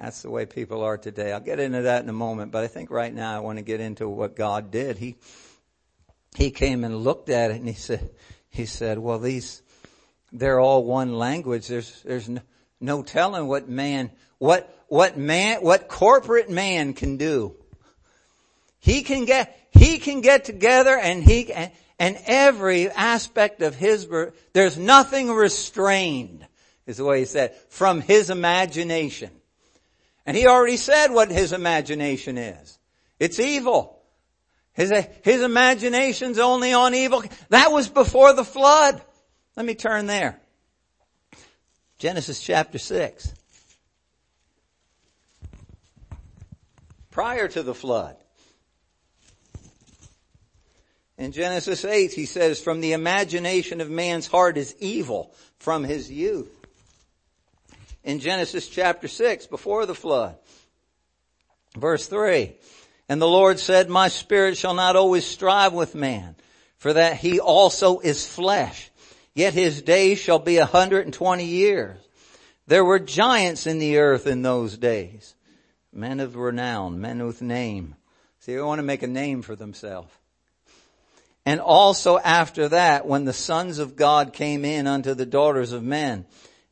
That's 0.00 0.22
the 0.22 0.30
way 0.30 0.46
people 0.46 0.82
are 0.82 0.96
today. 0.96 1.32
I'll 1.32 1.40
get 1.40 1.58
into 1.58 1.82
that 1.82 2.02
in 2.02 2.08
a 2.08 2.12
moment, 2.12 2.52
but 2.52 2.62
I 2.62 2.68
think 2.68 2.90
right 2.90 3.12
now 3.12 3.36
I 3.36 3.40
want 3.40 3.58
to 3.58 3.64
get 3.64 3.80
into 3.80 4.08
what 4.08 4.36
God 4.36 4.70
did. 4.70 4.96
He, 4.96 5.16
he 6.36 6.50
came 6.50 6.84
and 6.84 6.98
looked 6.98 7.30
at 7.30 7.50
it 7.50 7.56
and 7.56 7.66
he 7.66 7.74
said, 7.74 8.10
he 8.48 8.64
said, 8.64 8.98
well 8.98 9.18
these, 9.18 9.60
they're 10.32 10.60
all 10.60 10.84
one 10.84 11.18
language. 11.18 11.66
There's, 11.66 12.00
there's 12.02 12.28
no, 12.28 12.40
no 12.80 13.02
telling 13.02 13.48
what 13.48 13.68
man, 13.68 14.12
what, 14.38 14.72
what 14.86 15.18
man, 15.18 15.62
what 15.62 15.88
corporate 15.88 16.48
man 16.48 16.92
can 16.92 17.16
do. 17.16 17.56
He 18.78 19.02
can 19.02 19.24
get, 19.24 19.58
he 19.72 19.98
can 19.98 20.20
get 20.20 20.44
together 20.44 20.96
and 20.96 21.24
he, 21.24 21.52
and, 21.52 21.72
and 21.98 22.16
every 22.24 22.88
aspect 22.88 23.62
of 23.62 23.74
his, 23.74 24.06
there's 24.52 24.78
nothing 24.78 25.32
restrained, 25.32 26.46
is 26.86 26.98
the 26.98 27.04
way 27.04 27.18
he 27.18 27.24
said, 27.24 27.56
from 27.68 28.00
his 28.00 28.30
imagination. 28.30 29.30
And 30.28 30.36
he 30.36 30.46
already 30.46 30.76
said 30.76 31.10
what 31.10 31.30
his 31.30 31.54
imagination 31.54 32.36
is. 32.36 32.78
It's 33.18 33.40
evil. 33.40 33.98
His, 34.74 34.92
his 35.22 35.40
imagination's 35.40 36.38
only 36.38 36.74
on 36.74 36.94
evil. 36.94 37.22
That 37.48 37.72
was 37.72 37.88
before 37.88 38.34
the 38.34 38.44
flood. 38.44 39.00
Let 39.56 39.64
me 39.64 39.74
turn 39.74 40.06
there. 40.06 40.38
Genesis 41.96 42.40
chapter 42.40 42.76
6. 42.76 43.32
Prior 47.10 47.48
to 47.48 47.62
the 47.62 47.74
flood. 47.74 48.16
In 51.16 51.32
Genesis 51.32 51.86
8, 51.86 52.12
he 52.12 52.26
says, 52.26 52.60
from 52.60 52.82
the 52.82 52.92
imagination 52.92 53.80
of 53.80 53.88
man's 53.88 54.26
heart 54.26 54.58
is 54.58 54.76
evil 54.78 55.34
from 55.58 55.84
his 55.84 56.12
youth. 56.12 56.57
In 58.08 58.20
Genesis 58.20 58.68
chapter 58.68 59.06
6, 59.06 59.46
before 59.48 59.86
the 59.86 59.94
flood, 59.94 60.36
verse 61.76 62.06
3, 62.06 62.56
and 63.08 63.20
the 63.20 63.28
Lord 63.28 63.58
said, 63.58 63.88
my 63.88 64.08
spirit 64.08 64.56
shall 64.56 64.74
not 64.74 64.96
always 64.96 65.26
strive 65.26 65.72
with 65.72 65.94
man, 65.94 66.34
for 66.78 66.94
that 66.94 67.18
he 67.18 67.38
also 67.38 67.98
is 68.00 68.26
flesh 68.26 68.90
Yet 69.38 69.54
his 69.54 69.82
days 69.82 70.18
shall 70.18 70.40
be 70.40 70.56
a 70.56 70.66
hundred 70.66 71.04
and 71.04 71.14
twenty 71.14 71.44
years. 71.44 71.96
There 72.66 72.84
were 72.84 72.98
giants 72.98 73.68
in 73.68 73.78
the 73.78 73.98
earth 73.98 74.26
in 74.26 74.42
those 74.42 74.76
days. 74.76 75.36
Men 75.92 76.18
of 76.18 76.34
renown, 76.34 77.00
men 77.00 77.24
with 77.24 77.40
name. 77.40 77.94
See, 78.40 78.56
they 78.56 78.60
want 78.60 78.80
to 78.80 78.82
make 78.82 79.04
a 79.04 79.06
name 79.06 79.42
for 79.42 79.54
themselves. 79.54 80.12
And 81.46 81.60
also 81.60 82.18
after 82.18 82.70
that, 82.70 83.06
when 83.06 83.26
the 83.26 83.32
sons 83.32 83.78
of 83.78 83.94
God 83.94 84.32
came 84.32 84.64
in 84.64 84.88
unto 84.88 85.14
the 85.14 85.24
daughters 85.24 85.70
of 85.70 85.84
men, 85.84 86.26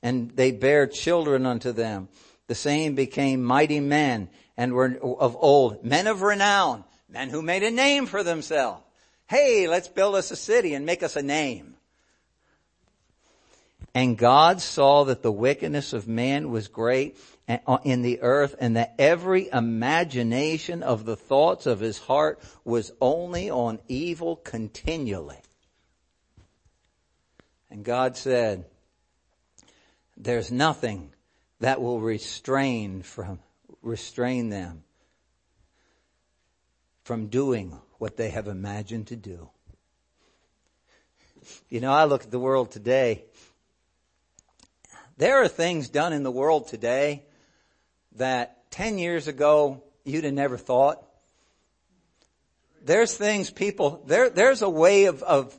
and 0.07 0.31
they 0.37 0.53
bare 0.53 0.87
children 0.87 1.45
unto 1.47 1.73
them, 1.73 2.09
the 2.47 2.55
same 2.55 2.95
became 2.95 3.43
mighty 3.43 3.81
men 3.81 4.29
and 4.57 4.73
were 4.73 4.97
of 5.03 5.37
old, 5.41 5.85
men 5.85 6.07
of 6.07 6.23
renown, 6.23 6.85
men 7.09 7.29
who 7.29 7.43
made 7.43 7.65
a 7.65 7.73
name 7.73 8.07
for 8.07 8.23
themselves. 8.23 8.85
Hey, 9.27 9.67
let's 9.67 9.89
build 9.89 10.15
us 10.15 10.31
a 10.31 10.37
city 10.37 10.75
and 10.75 10.87
make 10.87 11.03
us 11.03 11.17
a 11.17 11.23
name. 11.23 11.75
And 13.95 14.17
God 14.17 14.61
saw 14.61 15.03
that 15.05 15.25
the 15.25 15.33
wickedness 15.33 15.93
of 15.93 16.07
man 16.07 16.53
was 16.53 16.69
great 16.69 17.19
in 17.83 18.03
the 18.03 18.21
earth 18.23 18.55
and 18.61 18.77
that 18.77 18.95
every 19.01 19.49
imagination 19.53 20.85
of 20.85 21.05
the 21.05 21.17
thoughts 21.17 21.67
of 21.67 21.81
his 21.81 21.99
heart 21.99 22.39
was 22.65 22.93
only 23.01 23.51
on 23.51 23.81
evil 23.89 24.37
continually. 24.37 25.41
And 27.71 27.85
God 27.85 28.17
said, 28.17 28.67
there's 30.17 30.51
nothing 30.51 31.13
that 31.61 31.81
will 31.81 32.01
restrain 32.01 33.03
from, 33.03 33.39
restrain 33.83 34.51
them 34.51 34.83
from 37.05 37.29
doing 37.29 37.79
what 37.99 38.17
they 38.17 38.31
have 38.31 38.49
imagined 38.49 39.09
to 39.09 39.17
do. 39.17 39.49
You 41.69 41.81
know, 41.81 41.93
I 41.93 42.05
look 42.05 42.25
at 42.25 42.31
the 42.31 42.39
world 42.39 42.71
today. 42.71 43.25
There 45.17 45.41
are 45.43 45.49
things 45.49 45.89
done 45.89 46.13
in 46.13 46.23
the 46.23 46.31
world 46.31 46.69
today 46.69 47.23
that 48.17 48.71
10 48.73 48.99
years 48.99 49.29
ago 49.29 49.83
you'd 50.05 50.25
have 50.25 50.35
never 50.35 50.59
thought. 50.59 51.03
There's 52.83 53.17
things 53.17 53.51
people, 53.51 54.03
there, 54.07 54.31
there's 54.31 54.63
a 54.63 54.69
way 54.69 55.07
of, 55.07 55.23
of, 55.23 55.57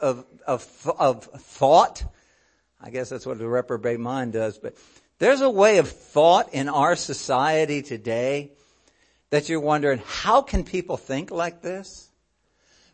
of, 0.00 0.24
of, 0.46 0.90
of 0.98 1.24
thought. 1.24 2.04
I 2.84 2.90
guess 2.90 3.08
that's 3.08 3.24
what 3.24 3.38
the 3.38 3.48
reprobate 3.48 3.98
mind 3.98 4.34
does, 4.34 4.58
but 4.58 4.76
there's 5.18 5.40
a 5.40 5.48
way 5.48 5.78
of 5.78 5.88
thought 5.88 6.52
in 6.52 6.68
our 6.68 6.96
society 6.96 7.80
today 7.80 8.50
that 9.30 9.48
you're 9.48 9.58
wondering, 9.58 10.02
how 10.04 10.42
can 10.42 10.64
people 10.64 10.98
think 10.98 11.30
like 11.30 11.62
this? 11.62 12.10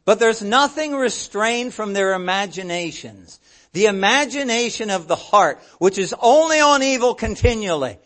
But 0.05 0.21
there's 0.21 0.43
nothing 0.43 0.95
restrained 0.95 1.75
from 1.75 1.93
their 1.93 2.15
imaginations. 2.15 3.41
The 3.73 3.87
imagination 3.87 4.91
of 4.91 5.09
the 5.09 5.17
heart, 5.17 5.61
which 5.79 5.99
is 5.99 6.15
only 6.21 6.61
on 6.61 6.85
evil 6.85 7.15
continually. 7.15 7.99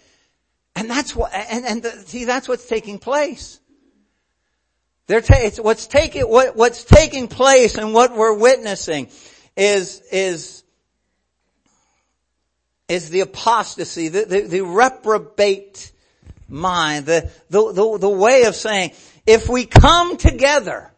And 0.74 0.88
that's 0.88 1.14
what, 1.14 1.34
and, 1.34 1.66
and 1.66 1.82
the, 1.82 1.90
see, 1.90 2.24
that's 2.24 2.48
what's 2.48 2.66
taking 2.66 2.98
place. 2.98 3.60
They're 5.06 5.20
ta- 5.20 5.36
it's 5.36 5.60
what's 5.60 5.86
taking, 5.86 6.22
what, 6.22 6.56
what's 6.56 6.82
taking 6.84 7.28
place 7.28 7.76
and 7.76 7.92
what 7.92 8.16
we're 8.16 8.38
witnessing 8.38 9.08
is, 9.54 10.00
is, 10.10 10.63
is 12.88 13.10
the 13.10 13.20
apostasy, 13.20 14.08
the, 14.08 14.24
the, 14.24 14.40
the 14.42 14.60
reprobate 14.62 15.92
mind, 16.48 17.06
the, 17.06 17.30
the, 17.50 17.72
the, 17.72 17.98
the 17.98 18.08
way 18.08 18.44
of 18.44 18.54
saying, 18.54 18.92
if 19.26 19.48
we 19.48 19.66
come 19.66 20.16
together, 20.16 20.90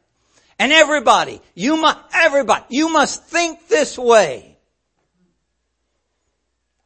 and 0.58 0.72
everybody, 0.72 1.40
you 1.54 1.76
must, 1.76 1.98
everybody, 2.12 2.64
you 2.70 2.88
must 2.88 3.24
think 3.24 3.68
this 3.68 3.98
way, 3.98 4.56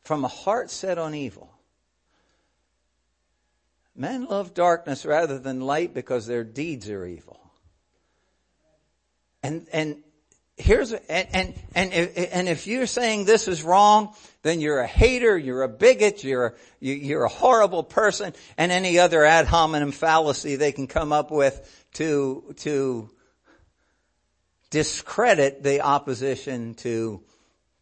from 0.03 0.25
a 0.25 0.29
heart 0.29 0.71
set 0.71 0.99
on 0.99 1.15
evil, 1.15 1.51
Men 4.01 4.25
love 4.25 4.55
darkness 4.55 5.05
rather 5.05 5.39
than 5.39 5.61
light 5.61 5.93
because 5.93 6.27
their 6.27 6.43
deeds 6.43 6.89
are 6.89 7.05
evil. 7.05 7.39
And, 9.43 9.67
and 9.75 10.03
here's, 10.61 10.93
and, 10.93 11.29
and, 11.33 11.55
and, 11.75 11.93
and 11.93 12.49
if 12.49 12.67
you're 12.67 12.87
saying 12.87 13.25
this 13.25 13.49
is 13.49 13.63
wrong, 13.63 14.15
then 14.43 14.61
you're 14.61 14.81
a 14.81 14.87
hater, 14.87 15.37
you're 15.37 15.63
a 15.63 15.69
bigot, 15.69 16.23
you're, 16.25 16.47
a, 16.47 16.55
you're 16.81 17.25
a 17.25 17.29
horrible 17.29 17.83
person, 17.83 18.33
and 18.57 18.71
any 18.73 18.99
other 18.99 19.25
ad 19.25 19.47
hominem 19.47 19.93
fallacy 19.93 20.57
they 20.57 20.73
can 20.73 20.87
come 20.87 21.13
up 21.13 21.31
with 21.31 21.87
to, 21.95 22.55
to 22.59 23.11
discredit 24.71 25.63
the 25.63 25.81
opposition 25.81 26.75
to 26.75 27.23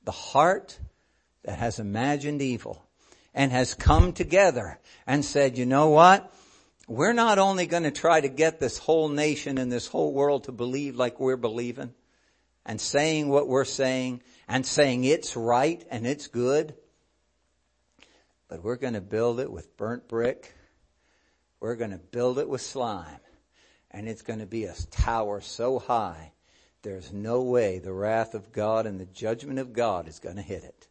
the 0.05 0.13
heart 0.13 0.79
that 1.45 1.59
has 1.59 1.79
imagined 1.79 2.43
evil 2.43 2.85
and 3.35 3.53
has 3.53 3.75
come 3.75 4.13
together 4.13 4.79
and 5.07 5.25
said, 5.25 5.59
you 5.59 5.67
know 5.67 5.91
what? 5.91 6.33
We're 6.89 7.13
not 7.13 7.39
only 7.39 7.67
going 7.67 7.83
to 7.83 7.91
try 7.91 8.21
to 8.21 8.29
get 8.29 8.59
this 8.59 8.79
whole 8.79 9.09
nation 9.09 9.59
and 9.59 9.71
this 9.71 9.87
whole 9.87 10.13
world 10.13 10.45
to 10.45 10.53
believe 10.53 10.97
like 10.97 11.21
we're 11.21 11.37
believing 11.37 11.93
and 12.69 12.81
saying 12.81 13.29
what 13.29 13.49
we're 13.49 13.65
saying 13.65 14.23
and 14.47 14.65
saying 14.65 15.03
it's 15.03 15.37
right 15.37 15.85
and 15.91 16.07
it's 16.07 16.29
good, 16.29 16.75
but 18.47 18.63
we're 18.63 18.77
going 18.77 18.95
to 18.95 19.01
build 19.01 19.41
it 19.41 19.51
with 19.51 19.77
burnt 19.77 20.07
brick. 20.07 20.55
We're 21.59 21.75
going 21.75 21.91
to 21.91 21.99
build 21.99 22.39
it 22.39 22.49
with 22.49 22.61
slime 22.61 23.19
and 23.91 24.09
it's 24.09 24.23
going 24.23 24.39
to 24.39 24.47
be 24.47 24.65
a 24.65 24.75
tower 24.93 25.41
so 25.41 25.81
high 25.81 26.31
there's 26.83 27.13
no 27.13 27.43
way 27.43 27.79
the 27.79 27.93
wrath 27.93 28.35
of 28.35 28.53
God 28.53 28.87
and 28.87 29.01
the 29.01 29.07
judgment 29.07 29.59
of 29.59 29.73
God 29.73 30.09
is 30.09 30.21
going 30.21 30.37
to 30.37 30.43
hit 30.43 30.65
it. 30.65 30.88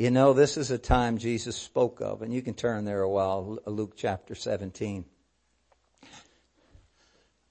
You 0.00 0.10
know, 0.10 0.32
this 0.32 0.56
is 0.56 0.70
a 0.70 0.78
time 0.78 1.18
Jesus 1.18 1.56
spoke 1.56 2.00
of, 2.00 2.22
and 2.22 2.32
you 2.32 2.40
can 2.40 2.54
turn 2.54 2.86
there 2.86 3.02
a 3.02 3.10
while, 3.10 3.58
Luke 3.66 3.92
chapter 3.98 4.34
17. 4.34 5.04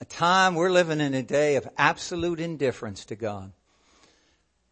A 0.01 0.05
time 0.05 0.55
we're 0.55 0.71
living 0.71 0.99
in 0.99 1.13
a 1.13 1.21
day 1.21 1.57
of 1.57 1.69
absolute 1.77 2.39
indifference 2.39 3.05
to 3.05 3.15
God. 3.15 3.51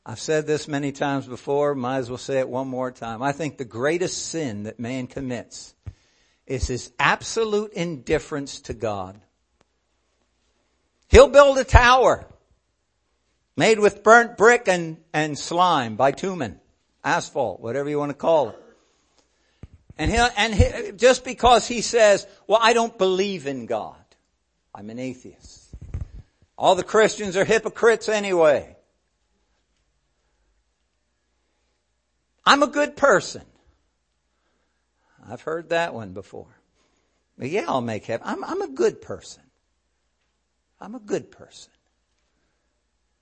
I've 0.04 0.20
said 0.20 0.48
this 0.48 0.68
many 0.68 0.92
times 0.92 1.28
before, 1.28 1.76
might 1.76 2.00
as 2.00 2.10
well 2.10 2.18
say 2.18 2.40
it 2.40 2.50
one 2.50 2.68
more 2.68 2.90
time. 2.90 3.22
I 3.22 3.32
think 3.32 3.60
the 3.60 3.64
greatest 3.64 4.26
sin 4.26 4.64
that 4.64 4.80
man 4.80 5.06
commits 5.06 5.76
is 6.48 6.66
his 6.66 6.92
absolute 6.98 7.74
indifference 7.74 8.60
to 8.62 8.74
God. 8.74 9.22
He'll 11.10 11.30
build 11.30 11.60
a 11.60 11.64
tower 11.64 12.26
made 13.56 13.78
with 13.78 14.02
burnt 14.02 14.36
brick 14.36 14.68
and, 14.68 14.98
and 15.14 15.38
slime, 15.38 15.96
bitumen 15.96 16.60
asphalt, 17.08 17.62
whatever 17.62 17.90
you 17.90 17.98
want 17.98 18.10
to 18.10 18.18
call 18.18 18.50
it. 18.50 18.56
And 19.98 20.12
he, 20.12 20.18
and 20.18 20.54
he, 20.54 20.92
just 20.92 21.24
because 21.24 21.68
he 21.68 21.82
says, 21.82 22.28
well, 22.46 22.60
I 22.62 22.74
don't 22.74 22.98
believe 22.98 23.48
in 23.48 23.66
God. 23.66 23.96
I'm 24.76 24.90
an 24.90 25.00
atheist. 25.00 25.74
All 26.58 26.76
the 26.76 26.84
Christians 26.84 27.38
are 27.38 27.46
hypocrites 27.46 28.10
anyway. 28.10 28.76
I'm 32.46 32.62
a 32.64 32.68
good 32.68 32.96
person. 32.96 33.44
I've 35.28 35.42
heard 35.42 35.70
that 35.70 35.94
one 35.94 36.14
before. 36.14 36.48
But 37.38 37.50
yeah, 37.50 37.66
I'll 37.68 37.82
make 37.82 38.06
heaven. 38.06 38.28
I'm, 38.28 38.44
I'm 38.44 38.62
a 38.62 38.70
good 38.70 39.02
person. 39.02 39.44
I'm 40.80 40.96
a 40.96 41.00
good 41.00 41.32
person. 41.32 41.72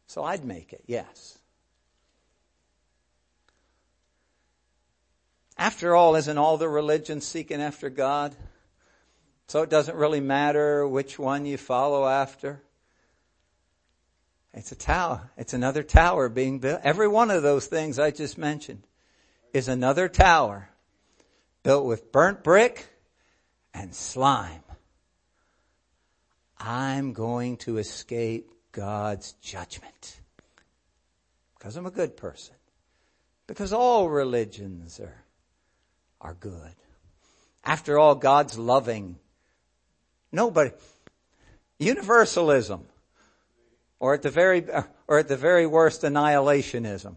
So 0.08 0.24
I'd 0.24 0.46
make 0.46 0.74
it, 0.74 0.84
yes. 0.88 1.38
After 5.58 5.96
all, 5.96 6.16
isn't 6.16 6.38
all 6.38 6.58
the 6.58 6.68
religions 6.68 7.26
seeking 7.26 7.62
after 7.62 7.90
God? 7.90 8.36
So 9.48 9.62
it 9.62 9.70
doesn't 9.70 9.96
really 9.96 10.20
matter 10.20 10.88
which 10.88 11.18
one 11.20 11.46
you 11.46 11.58
follow 11.58 12.08
after. 12.08 12.62
It's 14.54 14.72
a 14.72 14.76
tower. 14.76 15.32
It's 15.38 15.54
another 15.54 15.84
tower 15.84 16.30
being 16.30 16.60
built. 16.60 16.82
Every 16.84 17.08
one 17.08 17.30
of 17.30 17.44
those 17.44 17.68
things 17.68 18.00
I 18.00 18.12
just 18.12 18.38
mentioned 18.38 18.84
is 19.54 19.68
another 19.68 20.08
tower 20.08 20.70
built 21.64 21.86
with 21.86 22.12
burnt 22.12 22.44
brick 22.44 22.88
and 23.74 23.94
slime. 23.94 24.64
I'm 26.58 27.14
going 27.14 27.58
to 27.58 27.78
escape 27.78 28.50
God's 28.72 29.34
judgment 29.34 30.20
because 31.58 31.76
I'm 31.76 31.86
a 31.86 31.92
good 31.92 32.16
person. 32.16 32.56
Because 33.48 33.74
all 33.74 34.10
religions 34.10 35.00
are 35.00 35.25
are 36.26 36.34
good. 36.34 36.74
After 37.64 38.00
all, 38.00 38.16
God's 38.16 38.58
loving. 38.58 39.18
Nobody. 40.32 40.72
Universalism. 41.78 42.84
Or 44.00 44.16
at 44.16 44.24
the 44.24 44.32
very, 44.32 44.66
or 45.08 45.20
at 45.20 45.28
the 45.28 45.38
very 45.38 45.68
worst, 45.68 46.02
annihilationism. 46.02 47.16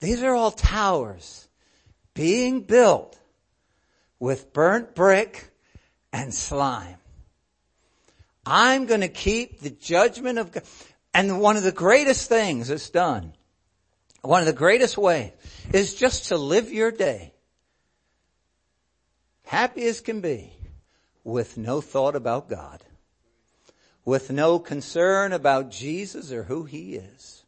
These 0.00 0.22
are 0.22 0.34
all 0.34 0.50
towers 0.50 1.46
being 2.14 2.62
built 2.62 3.18
with 4.18 4.54
burnt 4.54 4.94
brick 4.94 5.50
and 6.14 6.32
slime. 6.32 6.96
I'm 8.46 8.86
going 8.86 9.02
to 9.02 9.08
keep 9.08 9.60
the 9.60 9.70
judgment 9.70 10.38
of 10.38 10.50
God. 10.50 10.62
And 11.12 11.42
one 11.42 11.58
of 11.58 11.62
the 11.62 11.72
greatest 11.72 12.30
things 12.30 12.68
that's 12.68 12.88
done 12.88 13.34
one 14.22 14.40
of 14.40 14.46
the 14.46 14.52
greatest 14.52 14.96
ways 14.96 15.32
is 15.72 15.94
just 15.94 16.28
to 16.28 16.36
live 16.36 16.72
your 16.72 16.90
day 16.90 17.32
happy 19.52 19.84
as 19.84 20.00
can 20.00 20.22
be 20.22 20.50
with 21.24 21.58
no 21.58 21.82
thought 21.82 22.16
about 22.16 22.48
God, 22.48 22.82
with 24.02 24.30
no 24.30 24.58
concern 24.58 25.32
about 25.32 25.70
Jesus 25.70 26.32
or 26.32 26.44
who 26.44 26.64
he 26.64 26.94
is, 26.94 27.41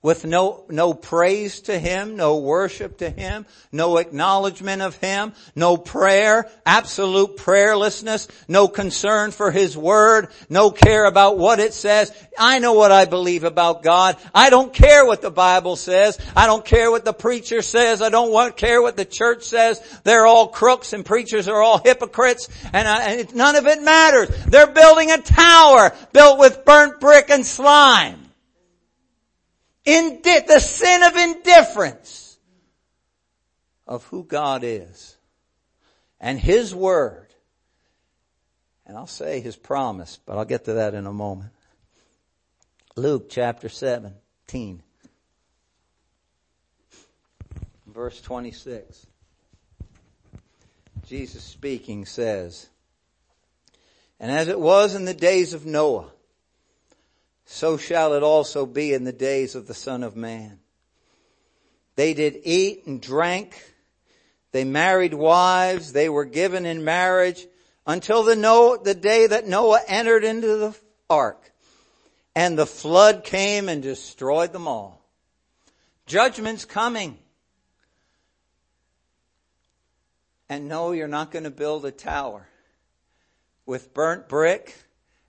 with 0.00 0.24
no, 0.24 0.64
no 0.68 0.94
praise 0.94 1.62
to 1.62 1.76
Him, 1.76 2.14
no 2.14 2.38
worship 2.38 2.98
to 2.98 3.10
Him, 3.10 3.46
no 3.72 3.96
acknowledgement 3.96 4.80
of 4.80 4.96
Him, 4.98 5.32
no 5.56 5.76
prayer, 5.76 6.48
absolute 6.64 7.36
prayerlessness, 7.36 8.28
no 8.46 8.68
concern 8.68 9.32
for 9.32 9.50
His 9.50 9.76
Word, 9.76 10.28
no 10.48 10.70
care 10.70 11.04
about 11.04 11.36
what 11.36 11.58
it 11.58 11.74
says. 11.74 12.12
I 12.38 12.60
know 12.60 12.74
what 12.74 12.92
I 12.92 13.06
believe 13.06 13.42
about 13.42 13.82
God. 13.82 14.16
I 14.32 14.50
don't 14.50 14.72
care 14.72 15.04
what 15.04 15.20
the 15.20 15.32
Bible 15.32 15.74
says. 15.74 16.16
I 16.36 16.46
don't 16.46 16.64
care 16.64 16.92
what 16.92 17.04
the 17.04 17.12
preacher 17.12 17.60
says. 17.60 18.00
I 18.00 18.08
don't 18.08 18.56
care 18.56 18.80
what 18.80 18.96
the 18.96 19.04
church 19.04 19.42
says. 19.42 19.80
They're 20.04 20.26
all 20.26 20.46
crooks 20.46 20.92
and 20.92 21.04
preachers 21.04 21.48
are 21.48 21.60
all 21.60 21.78
hypocrites 21.78 22.48
and, 22.72 22.86
I, 22.86 23.10
and 23.10 23.34
none 23.34 23.56
of 23.56 23.66
it 23.66 23.82
matters. 23.82 24.28
They're 24.46 24.72
building 24.72 25.10
a 25.10 25.18
tower 25.18 25.92
built 26.12 26.38
with 26.38 26.64
burnt 26.64 27.00
brick 27.00 27.30
and 27.30 27.44
slime. 27.44 28.27
Indi- 29.88 30.40
the 30.46 30.60
sin 30.60 31.02
of 31.02 31.16
indifference 31.16 32.36
of 33.86 34.04
who 34.04 34.22
God 34.22 34.62
is 34.62 35.16
and 36.20 36.38
His 36.38 36.74
Word. 36.74 37.28
And 38.84 38.98
I'll 38.98 39.06
say 39.06 39.40
His 39.40 39.56
promise, 39.56 40.18
but 40.26 40.36
I'll 40.36 40.44
get 40.44 40.66
to 40.66 40.74
that 40.74 40.92
in 40.92 41.06
a 41.06 41.12
moment. 41.12 41.52
Luke 42.96 43.30
chapter 43.30 43.70
17, 43.70 44.82
verse 47.86 48.20
26. 48.20 49.06
Jesus 51.06 51.42
speaking 51.42 52.04
says, 52.04 52.68
And 54.20 54.30
as 54.30 54.48
it 54.48 54.60
was 54.60 54.94
in 54.94 55.06
the 55.06 55.14
days 55.14 55.54
of 55.54 55.64
Noah, 55.64 56.10
so 57.50 57.78
shall 57.78 58.12
it 58.12 58.22
also 58.22 58.66
be 58.66 58.92
in 58.92 59.04
the 59.04 59.12
days 59.12 59.54
of 59.54 59.66
the 59.66 59.72
Son 59.72 60.02
of 60.02 60.14
Man. 60.14 60.58
They 61.96 62.12
did 62.12 62.42
eat 62.44 62.86
and 62.86 63.00
drank. 63.00 63.58
They 64.52 64.64
married 64.64 65.14
wives. 65.14 65.94
They 65.94 66.10
were 66.10 66.26
given 66.26 66.66
in 66.66 66.84
marriage 66.84 67.46
until 67.86 68.22
the, 68.22 68.36
Noah, 68.36 68.82
the 68.82 68.94
day 68.94 69.26
that 69.28 69.48
Noah 69.48 69.80
entered 69.88 70.24
into 70.24 70.58
the 70.58 70.76
ark. 71.08 71.50
And 72.36 72.56
the 72.58 72.66
flood 72.66 73.24
came 73.24 73.70
and 73.70 73.82
destroyed 73.82 74.52
them 74.52 74.68
all. 74.68 75.02
Judgment's 76.04 76.66
coming. 76.66 77.16
And 80.50 80.68
no, 80.68 80.92
you're 80.92 81.08
not 81.08 81.30
going 81.30 81.44
to 81.44 81.50
build 81.50 81.86
a 81.86 81.90
tower 81.90 82.46
with 83.64 83.94
burnt 83.94 84.28
brick 84.28 84.76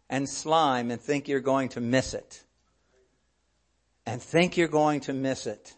and 0.09 0.27
slime 0.27 0.91
and 0.91 0.99
think 0.99 1.27
you're 1.27 1.39
going 1.39 1.69
to 1.69 1.81
miss 1.81 2.13
it. 2.13 2.43
And 4.05 4.21
think 4.21 4.57
you're 4.57 4.67
going 4.67 5.01
to 5.01 5.13
miss 5.13 5.45
it. 5.45 5.73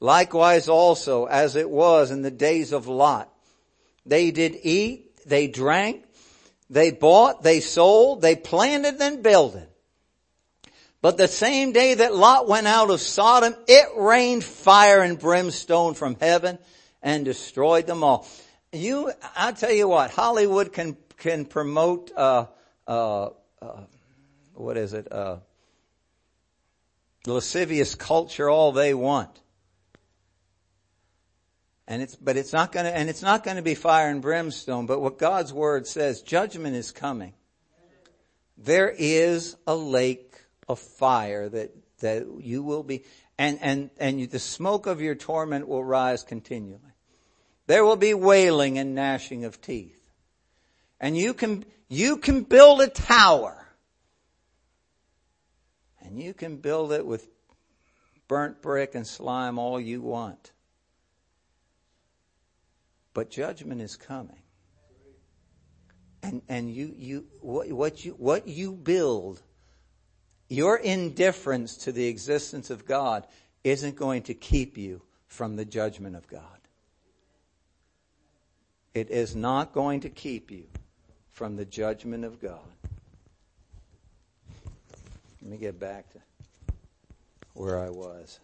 Likewise 0.00 0.68
also, 0.68 1.26
as 1.26 1.56
it 1.56 1.68
was 1.68 2.10
in 2.10 2.22
the 2.22 2.30
days 2.30 2.72
of 2.72 2.86
Lot, 2.86 3.32
they 4.06 4.30
did 4.30 4.56
eat, 4.62 5.26
they 5.26 5.48
drank, 5.48 6.04
they 6.70 6.90
bought, 6.92 7.42
they 7.42 7.60
sold, 7.60 8.22
they 8.22 8.36
planted 8.36 9.00
and 9.00 9.22
builded. 9.22 9.66
But 11.00 11.16
the 11.16 11.28
same 11.28 11.72
day 11.72 11.94
that 11.94 12.14
Lot 12.14 12.48
went 12.48 12.66
out 12.66 12.90
of 12.90 13.00
Sodom, 13.00 13.54
it 13.66 13.88
rained 13.96 14.44
fire 14.44 15.02
and 15.02 15.18
brimstone 15.18 15.94
from 15.94 16.16
heaven 16.20 16.58
and 17.02 17.24
destroyed 17.24 17.86
them 17.86 18.02
all. 18.02 18.26
You, 18.72 19.12
I'll 19.36 19.52
tell 19.52 19.72
you 19.72 19.88
what, 19.88 20.10
Hollywood 20.10 20.72
can 20.72 20.96
can 21.18 21.44
promote 21.44 22.10
uh, 22.16 22.46
uh, 22.86 23.30
uh, 23.60 23.80
what 24.54 24.76
is 24.76 24.92
it? 24.92 25.12
Uh, 25.12 25.38
lascivious 27.26 27.94
culture 27.94 28.48
all 28.48 28.72
they 28.72 28.94
want. 28.94 29.40
And 31.86 32.02
it's, 32.02 32.16
but 32.16 32.36
it's 32.36 32.52
not 32.52 32.70
gonna, 32.72 32.90
and 32.90 33.08
it's 33.08 33.22
not 33.22 33.44
gonna 33.44 33.62
be 33.62 33.74
fire 33.74 34.10
and 34.10 34.22
brimstone, 34.22 34.86
but 34.86 35.00
what 35.00 35.18
God's 35.18 35.52
word 35.52 35.86
says, 35.86 36.22
judgment 36.22 36.76
is 36.76 36.92
coming. 36.92 37.32
There 38.56 38.92
is 38.96 39.56
a 39.66 39.74
lake 39.74 40.34
of 40.68 40.78
fire 40.78 41.48
that, 41.48 41.74
that 42.00 42.26
you 42.40 42.62
will 42.62 42.82
be, 42.82 43.04
and, 43.38 43.58
and, 43.62 43.90
and 43.98 44.20
you, 44.20 44.26
the 44.26 44.38
smoke 44.38 44.86
of 44.86 45.00
your 45.00 45.14
torment 45.14 45.66
will 45.68 45.84
rise 45.84 46.24
continually. 46.24 46.80
There 47.66 47.84
will 47.84 47.96
be 47.96 48.14
wailing 48.14 48.78
and 48.78 48.94
gnashing 48.94 49.44
of 49.44 49.60
teeth. 49.60 49.97
And 51.00 51.16
you 51.16 51.34
can, 51.34 51.64
you 51.88 52.16
can 52.16 52.42
build 52.42 52.80
a 52.80 52.88
tower. 52.88 53.66
And 56.02 56.20
you 56.20 56.34
can 56.34 56.56
build 56.56 56.92
it 56.92 57.06
with 57.06 57.28
burnt 58.26 58.60
brick 58.62 58.94
and 58.94 59.06
slime 59.06 59.58
all 59.58 59.80
you 59.80 60.02
want. 60.02 60.52
But 63.14 63.30
judgment 63.30 63.80
is 63.80 63.96
coming. 63.96 64.42
And, 66.22 66.42
and 66.48 66.70
you, 66.70 66.94
you, 66.96 67.26
what, 67.40 67.70
what 67.70 68.04
you, 68.04 68.12
what 68.12 68.48
you 68.48 68.72
build, 68.72 69.40
your 70.48 70.76
indifference 70.76 71.76
to 71.78 71.92
the 71.92 72.06
existence 72.06 72.70
of 72.70 72.86
God 72.86 73.26
isn't 73.62 73.96
going 73.96 74.22
to 74.24 74.34
keep 74.34 74.76
you 74.76 75.02
from 75.26 75.56
the 75.56 75.64
judgment 75.64 76.16
of 76.16 76.26
God. 76.26 76.42
It 78.94 79.10
is 79.10 79.36
not 79.36 79.72
going 79.72 80.00
to 80.00 80.10
keep 80.10 80.50
you 80.50 80.66
from 81.38 81.54
the 81.54 81.64
judgment 81.64 82.24
of 82.24 82.42
God. 82.42 82.58
Let 85.40 85.48
me 85.52 85.56
get 85.56 85.78
back 85.78 86.10
to 86.10 86.18
where 87.54 87.78
I 87.78 87.90
was. 87.90 88.40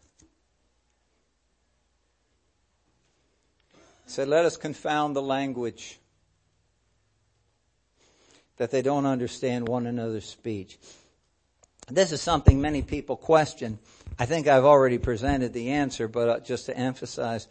He 4.05 4.13
said, 4.13 4.29
let 4.29 4.45
us 4.45 4.57
confound 4.57 5.17
the 5.17 5.23
language 5.23 5.99
that 8.59 8.71
they 8.71 8.81
don't 8.81 9.07
understand 9.07 9.67
one 9.67 9.89
another's 9.89 10.27
speech. 10.27 10.79
This 11.89 12.13
is 12.13 12.21
something 12.21 12.61
many 12.61 12.83
people 12.83 13.17
question. 13.17 13.81
I 14.21 14.27
think 14.27 14.47
I've 14.47 14.65
already 14.65 14.99
presented 14.99 15.53
the 15.53 15.71
answer, 15.71 16.07
but 16.07 16.29
uh, 16.29 16.39
just 16.39 16.67
to 16.67 16.77
emphasize, 16.77 17.49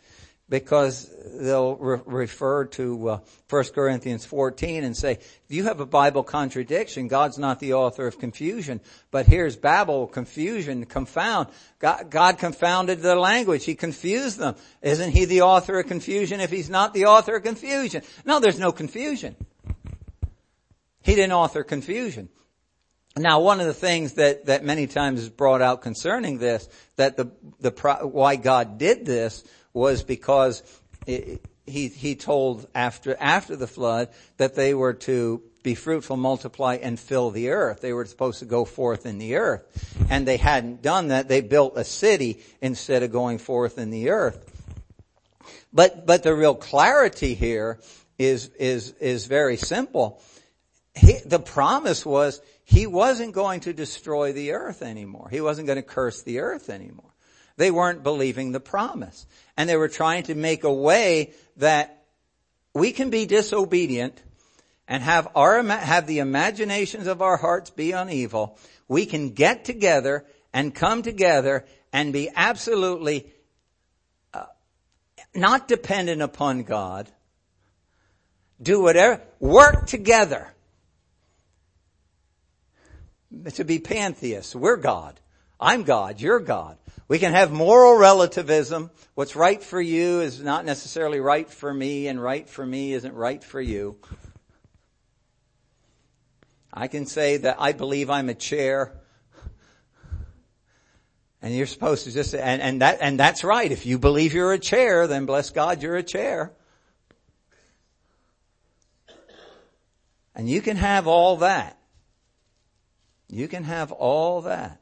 because 0.50 1.10
they'll 1.40 1.76
re- 1.76 2.02
refer 2.06 2.66
to 2.66 3.10
uh, 3.10 3.20
1 3.50 3.64
Corinthians 3.74 4.26
14 4.26 4.84
and 4.84 4.96
say, 4.96 5.20
you 5.48 5.64
have 5.64 5.80
a 5.80 5.86
Bible 5.86 6.24
contradiction. 6.24 7.08
God's 7.08 7.38
not 7.38 7.60
the 7.60 7.74
author 7.74 8.08
of 8.08 8.20
confusion. 8.20 8.82
But 9.10 9.26
here's 9.26 9.56
Babel, 9.56 10.08
confusion, 10.08 10.86
confound. 10.86 11.48
God, 11.80 12.10
God 12.10 12.38
confounded 12.38 13.02
the 13.02 13.16
language. 13.16 13.66
He 13.66 13.76
confused 13.76 14.38
them. 14.38 14.56
Isn't 14.82 15.12
he 15.12 15.26
the 15.26 15.42
author 15.42 15.80
of 15.80 15.88
confusion 15.88 16.40
if 16.40 16.52
he's 16.52 16.70
not 16.70 16.94
the 16.94 17.06
author 17.06 17.38
of 17.38 17.44
confusion? 17.44 18.04
No, 18.26 18.40
there's 18.40 18.60
no 18.60 18.72
confusion. 18.72 19.36
He 21.02 21.16
didn't 21.16 21.34
author 21.34 21.64
confusion. 21.64 22.30
Now, 23.16 23.42
one 23.42 23.60
of 23.60 23.68
the 23.68 23.74
things 23.74 24.14
that, 24.14 24.48
that 24.48 24.64
many 24.64 24.88
times 24.88 25.22
is 25.22 25.30
brought 25.30 25.62
out 25.62 25.84
concerning 25.84 26.40
this, 26.40 26.68
that 26.96 27.16
the, 27.16 27.32
the, 27.60 27.70
why 28.02 28.38
God 28.38 28.80
did 28.80 29.06
this 29.06 29.44
was 29.74 30.04
because 30.04 30.64
he, 31.06 31.40
he 31.66 32.16
told 32.16 32.68
after, 32.76 33.16
after 33.20 33.56
the 33.56 33.68
flood 33.68 34.10
that 34.38 34.56
they 34.56 34.74
were 34.74 34.94
to 34.94 35.42
be 35.64 35.76
fruitful, 35.76 36.18
multiply, 36.18 36.76
and 36.76 37.00
fill 37.00 37.32
the 37.32 37.50
earth. 37.50 37.82
They 37.82 37.94
were 37.94 38.06
supposed 38.06 38.40
to 38.40 38.46
go 38.46 38.66
forth 38.66 39.06
in 39.06 39.18
the 39.18 39.38
earth. 39.38 39.64
And 40.10 40.28
they 40.28 40.38
hadn't 40.38 40.82
done 40.82 41.08
that. 41.08 41.30
They 41.30 41.42
built 41.42 41.78
a 41.78 41.86
city 41.86 42.44
instead 42.62 43.02
of 43.02 43.12
going 43.12 43.38
forth 43.38 43.78
in 43.78 43.90
the 43.90 44.10
earth. 44.10 44.50
But, 45.72 46.06
but 46.06 46.24
the 46.24 46.36
real 46.36 46.54
clarity 46.54 47.34
here 47.34 47.80
is, 48.20 48.50
is, 48.60 48.92
is 49.00 49.26
very 49.26 49.58
simple. 49.58 50.22
He, 50.94 51.18
the 51.26 51.40
promise 51.40 52.06
was 52.06 52.42
he 52.66 52.86
wasn't 52.86 53.34
going 53.34 53.62
to 53.62 53.74
destroy 53.74 54.34
the 54.34 54.52
earth 54.52 54.82
anymore. 54.82 55.30
He 55.32 55.42
wasn't 55.42 55.68
going 55.68 55.78
to 55.78 55.82
curse 55.82 56.22
the 56.22 56.40
earth 56.40 56.70
anymore. 56.70 57.10
They 57.56 57.72
weren't 57.72 58.04
believing 58.04 58.52
the 58.52 58.60
promise. 58.60 59.26
And 59.58 59.70
they 59.70 59.78
were 59.78 59.90
trying 59.90 60.24
to 60.24 60.36
make 60.36 60.64
a 60.64 60.74
way 60.74 61.34
that 61.58 62.06
we 62.74 62.92
can 62.92 63.10
be 63.10 63.26
disobedient 63.26 64.22
and 64.88 65.04
have 65.04 65.30
our, 65.36 65.64
have 65.64 66.08
the 66.08 66.20
imaginations 66.20 67.08
of 67.08 67.22
our 67.22 67.38
hearts 67.38 67.70
be 67.70 67.94
on 67.94 68.10
evil. 68.10 68.58
We 68.88 69.06
can 69.06 69.32
get 69.32 69.66
together 69.66 70.26
and 70.54 70.74
come 70.74 71.02
together 71.02 71.66
and 71.92 72.12
be 72.12 72.30
absolutely 72.36 73.32
uh, 74.34 74.46
not 75.34 75.68
dependent 75.68 76.22
upon 76.22 76.64
God. 76.64 77.10
Do 78.62 78.82
whatever, 78.82 79.22
work 79.40 79.88
together 79.88 80.54
to 83.54 83.64
be 83.64 83.80
pantheists. 83.80 84.56
We're 84.56 84.78
God. 84.78 85.20
I'm 85.60 85.84
God. 85.84 86.22
You're 86.22 86.40
God. 86.40 86.78
We 87.14 87.20
can 87.20 87.34
have 87.34 87.52
moral 87.52 87.96
relativism. 87.96 88.90
What's 89.14 89.36
right 89.36 89.62
for 89.62 89.80
you 89.80 90.22
is 90.22 90.42
not 90.42 90.66
necessarily 90.66 91.20
right 91.20 91.48
for 91.48 91.72
me, 91.72 92.08
and 92.08 92.20
right 92.20 92.50
for 92.50 92.66
me 92.66 92.94
isn't 92.94 93.14
right 93.14 93.44
for 93.44 93.62
you. 93.62 93.98
I 96.74 96.88
can 96.88 97.06
say 97.06 97.38
that 97.38 97.58
I 97.60 97.74
believe 97.74 98.10
I'm 98.10 98.30
a 98.30 98.34
chair, 98.34 98.94
And 101.44 101.56
you're 101.56 101.68
supposed 101.68 102.06
to 102.06 102.12
just, 102.12 102.34
and, 102.34 102.60
and 102.64 102.82
that, 102.82 102.98
and 103.00 103.20
that's 103.20 103.44
right. 103.44 103.72
If 103.72 103.86
you 103.86 104.00
believe 104.00 104.34
you're 104.34 104.54
a 104.54 104.58
chair, 104.58 105.06
then 105.06 105.28
bless 105.28 105.52
God, 105.52 105.84
you're 105.84 105.98
a 105.98 106.02
chair. 106.02 106.52
And 110.34 110.50
you 110.50 110.62
can 110.62 110.78
have 110.78 111.06
all 111.06 111.38
that. 111.38 111.78
You 113.30 113.48
can 113.48 113.66
have 113.66 113.92
all 113.92 114.42
that. 114.42 114.80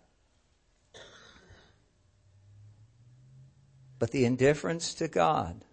But 4.02 4.10
the 4.10 4.26
indifference 4.26 4.96
to 4.96 5.08
God. 5.08 5.64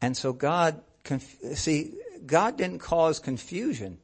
And 0.00 0.16
so 0.16 0.32
God, 0.32 0.80
see, 1.54 1.94
God 2.24 2.56
didn't 2.56 2.78
cause 2.78 3.18
confusion 3.18 3.98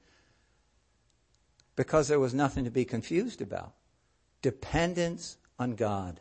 because 1.76 2.08
there 2.08 2.18
was 2.18 2.34
nothing 2.34 2.64
to 2.64 2.70
be 2.72 2.84
confused 2.84 3.42
about. 3.42 3.74
Dependence 4.42 5.38
on 5.56 5.76
God. 5.76 6.18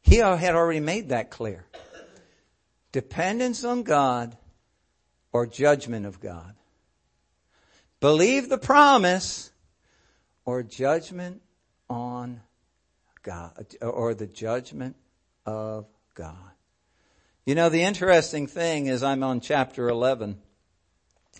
He 0.00 0.16
had 0.16 0.56
already 0.56 0.80
made 0.80 1.10
that 1.10 1.30
clear. 1.30 1.64
Dependence 2.90 3.62
on 3.62 3.84
God 3.84 4.36
or 5.32 5.46
judgment 5.46 6.06
of 6.06 6.18
God. 6.18 6.56
Believe 8.00 8.48
the 8.48 8.58
promise 8.58 9.52
or 10.44 10.64
judgment 10.64 11.40
on 11.88 12.40
God, 13.22 13.66
or 13.80 14.14
the 14.14 14.26
judgment 14.26 14.96
of 15.46 15.86
God. 16.14 16.36
You 17.44 17.54
know, 17.54 17.68
the 17.68 17.82
interesting 17.82 18.46
thing 18.46 18.86
is 18.86 19.02
I'm 19.02 19.22
on 19.22 19.40
chapter 19.40 19.88
11 19.88 20.38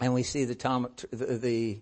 and 0.00 0.14
we 0.14 0.22
see 0.22 0.44
the, 0.44 0.54
Tom, 0.54 0.88
the 1.12 1.80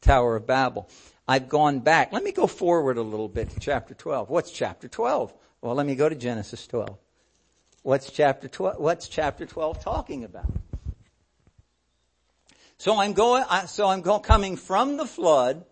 Tower 0.00 0.36
of 0.36 0.46
Babel. 0.46 0.90
I've 1.26 1.48
gone 1.48 1.80
back. 1.80 2.12
Let 2.12 2.24
me 2.24 2.32
go 2.32 2.46
forward 2.46 2.98
a 2.98 3.02
little 3.02 3.28
bit 3.28 3.50
to 3.50 3.60
chapter 3.60 3.94
12. 3.94 4.28
What's 4.28 4.50
chapter 4.50 4.88
12? 4.88 5.32
Well, 5.62 5.74
let 5.74 5.86
me 5.86 5.94
go 5.94 6.08
to 6.08 6.14
Genesis 6.14 6.66
12. 6.66 6.98
What's 7.82 8.10
chapter 8.10 8.48
12, 8.48 8.78
what's 8.78 9.08
chapter 9.08 9.46
12 9.46 9.82
talking 9.82 10.24
about? 10.24 10.52
So 12.78 12.98
I'm 12.98 13.12
going, 13.12 13.44
so 13.66 13.88
I'm 13.88 14.02
going, 14.02 14.22
coming 14.22 14.56
from 14.56 14.96
the 14.96 15.06
flood 15.06 15.64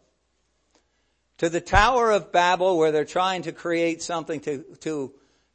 to 1.40 1.48
the 1.48 1.60
Tower 1.62 2.10
of 2.10 2.32
Babel 2.32 2.76
where 2.76 2.92
they're 2.92 3.06
trying 3.06 3.44
to 3.44 3.52
create 3.52 4.02
something 4.02 4.40
to, 4.40 4.62
to 4.80 5.10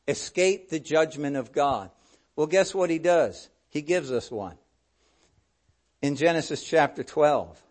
escape 0.08 0.68
the 0.68 0.80
judgment 0.80 1.36
of 1.36 1.52
God. 1.52 1.92
Well, 2.36 2.48
guess 2.48 2.74
what 2.74 2.90
he 2.90 2.98
does? 2.98 3.50
He 3.70 3.84
gives 3.84 4.12
us 4.12 4.32
one. 4.32 4.56
In 6.02 6.16
Genesis 6.16 6.64
chapter 6.64 7.04
12, 7.04 7.62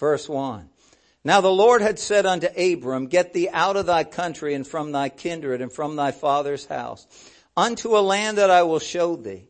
verse 0.00 0.28
1. 0.28 0.68
Now 1.22 1.40
the 1.40 1.52
Lord 1.52 1.82
had 1.82 2.00
said 2.00 2.26
unto 2.26 2.48
Abram, 2.48 3.06
Get 3.06 3.32
thee 3.32 3.48
out 3.48 3.76
of 3.76 3.86
thy 3.86 4.02
country 4.02 4.54
and 4.54 4.66
from 4.66 4.90
thy 4.90 5.08
kindred 5.08 5.60
and 5.60 5.72
from 5.72 5.94
thy 5.94 6.10
father's 6.10 6.66
house, 6.66 7.06
unto 7.56 7.96
a 7.96 8.00
land 8.00 8.38
that 8.38 8.50
I 8.50 8.64
will 8.64 8.80
show 8.80 9.14
thee. 9.14 9.44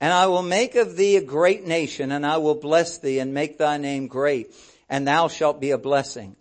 And 0.00 0.12
I 0.12 0.26
will 0.26 0.42
make 0.42 0.74
of 0.74 0.96
thee 0.96 1.14
a 1.14 1.22
great 1.22 1.64
nation, 1.64 2.10
and 2.10 2.26
I 2.26 2.38
will 2.38 2.56
bless 2.56 2.98
thee 2.98 3.20
and 3.20 3.32
make 3.32 3.58
thy 3.58 3.76
name 3.76 4.08
great, 4.08 4.52
and 4.88 5.06
thou 5.06 5.28
shalt 5.28 5.60
be 5.60 5.70
a 5.70 5.78
blessing. 5.78 6.34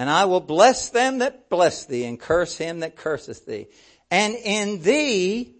And 0.00 0.08
I 0.08 0.24
will 0.24 0.40
bless 0.40 0.88
them 0.88 1.18
that 1.18 1.50
bless 1.50 1.84
thee, 1.84 2.06
and 2.06 2.18
curse 2.18 2.56
him 2.56 2.80
that 2.80 2.96
curseth 2.96 3.44
thee. 3.44 3.66
And 4.10 4.34
in 4.34 4.80
thee 4.80 5.56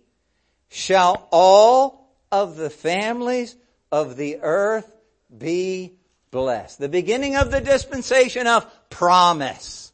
shall 0.70 1.29
all 1.31 2.16
of 2.33 2.57
the 2.57 2.70
families 2.70 3.55
of 3.92 4.16
the 4.16 4.38
earth 4.40 4.90
be 5.37 5.92
blessed. 6.31 6.79
The 6.79 6.88
beginning 6.88 7.37
of 7.37 7.50
the 7.50 7.61
dispensation 7.61 8.46
of 8.46 8.66
promise. 8.88 9.92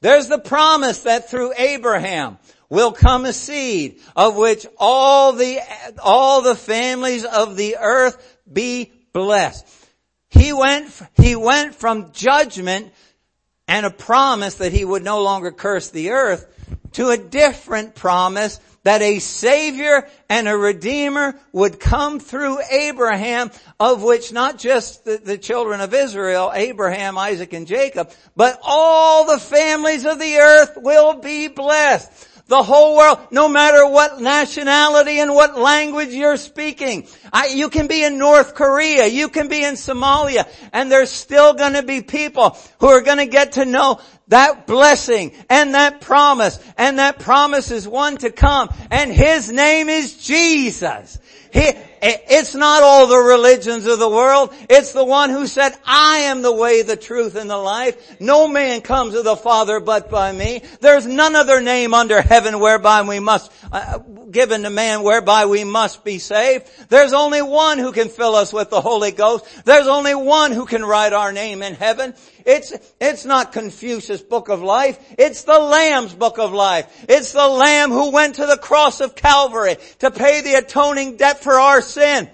There's 0.00 0.26
the 0.26 0.40
promise 0.40 1.04
that 1.04 1.30
through 1.30 1.52
Abraham, 1.56 2.38
will 2.68 2.90
come 2.90 3.24
a 3.24 3.32
seed 3.32 4.00
of 4.16 4.34
which 4.34 4.66
all 4.76 5.34
the, 5.34 5.60
all 6.02 6.42
the 6.42 6.56
families 6.56 7.24
of 7.24 7.54
the 7.54 7.76
earth 7.80 8.38
be 8.52 8.90
blessed. 9.12 9.64
He 10.30 10.52
went, 10.52 10.90
he 11.14 11.36
went 11.36 11.76
from 11.76 12.10
judgment 12.10 12.92
and 13.66 13.86
a 13.86 13.90
promise 13.90 14.56
that 14.56 14.72
he 14.72 14.84
would 14.84 15.02
no 15.02 15.22
longer 15.22 15.50
curse 15.50 15.90
the 15.90 16.10
earth 16.10 16.46
to 16.92 17.10
a 17.10 17.16
different 17.16 17.94
promise 17.94 18.60
that 18.84 19.00
a 19.00 19.18
savior 19.18 20.06
and 20.28 20.46
a 20.46 20.56
redeemer 20.56 21.34
would 21.52 21.80
come 21.80 22.20
through 22.20 22.58
Abraham, 22.70 23.50
of 23.80 24.02
which 24.02 24.32
not 24.32 24.58
just 24.58 25.04
the, 25.04 25.16
the, 25.16 25.38
children 25.38 25.80
of 25.80 25.94
Israel, 25.94 26.52
Abraham, 26.54 27.16
Isaac, 27.16 27.54
and 27.54 27.66
Jacob, 27.66 28.10
but 28.36 28.60
all 28.62 29.26
the 29.26 29.38
families 29.38 30.04
of 30.04 30.18
the 30.18 30.36
earth 30.36 30.76
will 30.76 31.14
be 31.14 31.48
blessed. 31.48 32.28
The 32.46 32.62
whole 32.62 32.96
world, 32.98 33.20
no 33.30 33.48
matter 33.48 33.88
what 33.88 34.20
nationality 34.20 35.18
and 35.18 35.34
what 35.34 35.58
language 35.58 36.10
you're 36.10 36.36
speaking. 36.36 37.06
I, 37.32 37.46
you 37.46 37.70
can 37.70 37.86
be 37.86 38.04
in 38.04 38.18
North 38.18 38.54
Korea, 38.54 39.06
you 39.06 39.30
can 39.30 39.48
be 39.48 39.64
in 39.64 39.76
Somalia, 39.76 40.46
and 40.70 40.92
there's 40.92 41.10
still 41.10 41.54
gonna 41.54 41.82
be 41.82 42.02
people 42.02 42.58
who 42.80 42.88
are 42.88 43.00
gonna 43.00 43.24
get 43.24 43.52
to 43.52 43.64
know 43.64 43.98
that 44.28 44.66
blessing 44.66 45.32
and 45.50 45.74
that 45.74 46.00
promise, 46.00 46.58
and 46.78 46.98
that 46.98 47.18
promise 47.18 47.70
is 47.70 47.86
one 47.86 48.16
to 48.18 48.30
come, 48.30 48.68
and 48.90 49.12
His 49.12 49.50
name 49.50 49.88
is 49.88 50.16
Jesus. 50.16 51.18
He, 51.54 51.70
it's 52.02 52.56
not 52.56 52.82
all 52.82 53.06
the 53.06 53.16
religions 53.16 53.86
of 53.86 54.00
the 54.00 54.08
world. 54.08 54.52
It's 54.68 54.92
the 54.92 55.04
one 55.04 55.30
who 55.30 55.46
said, 55.46 55.72
I 55.84 56.22
am 56.24 56.42
the 56.42 56.52
way, 56.52 56.82
the 56.82 56.96
truth, 56.96 57.36
and 57.36 57.48
the 57.48 57.56
life. 57.56 58.20
No 58.20 58.48
man 58.48 58.80
comes 58.80 59.14
to 59.14 59.22
the 59.22 59.36
Father 59.36 59.78
but 59.78 60.10
by 60.10 60.32
me. 60.32 60.62
There's 60.80 61.06
none 61.06 61.36
other 61.36 61.60
name 61.60 61.94
under 61.94 62.20
heaven 62.20 62.58
whereby 62.58 63.02
we 63.02 63.20
must, 63.20 63.52
uh, 63.70 63.98
given 64.32 64.64
to 64.64 64.70
man 64.70 65.04
whereby 65.04 65.46
we 65.46 65.62
must 65.62 66.02
be 66.02 66.18
saved. 66.18 66.68
There's 66.88 67.12
only 67.12 67.40
one 67.40 67.78
who 67.78 67.92
can 67.92 68.08
fill 68.08 68.34
us 68.34 68.52
with 68.52 68.70
the 68.70 68.80
Holy 68.80 69.12
Ghost. 69.12 69.64
There's 69.64 69.86
only 69.86 70.16
one 70.16 70.50
who 70.50 70.66
can 70.66 70.84
write 70.84 71.12
our 71.12 71.30
name 71.30 71.62
in 71.62 71.74
heaven. 71.74 72.14
It's, 72.44 72.72
it's 73.00 73.24
not 73.24 73.52
Confucius 73.52 74.22
book 74.22 74.48
of 74.48 74.62
life. 74.62 74.98
It's 75.18 75.44
the 75.44 75.58
Lamb's 75.58 76.14
book 76.14 76.38
of 76.38 76.52
life. 76.52 77.06
It's 77.08 77.32
the 77.32 77.48
Lamb 77.48 77.90
who 77.90 78.10
went 78.10 78.36
to 78.36 78.46
the 78.46 78.58
cross 78.58 79.00
of 79.00 79.14
Calvary 79.14 79.76
to 80.00 80.10
pay 80.10 80.42
the 80.42 80.54
atoning 80.54 81.16
debt 81.16 81.42
for 81.42 81.54
our 81.54 81.80
sin. 81.80 82.28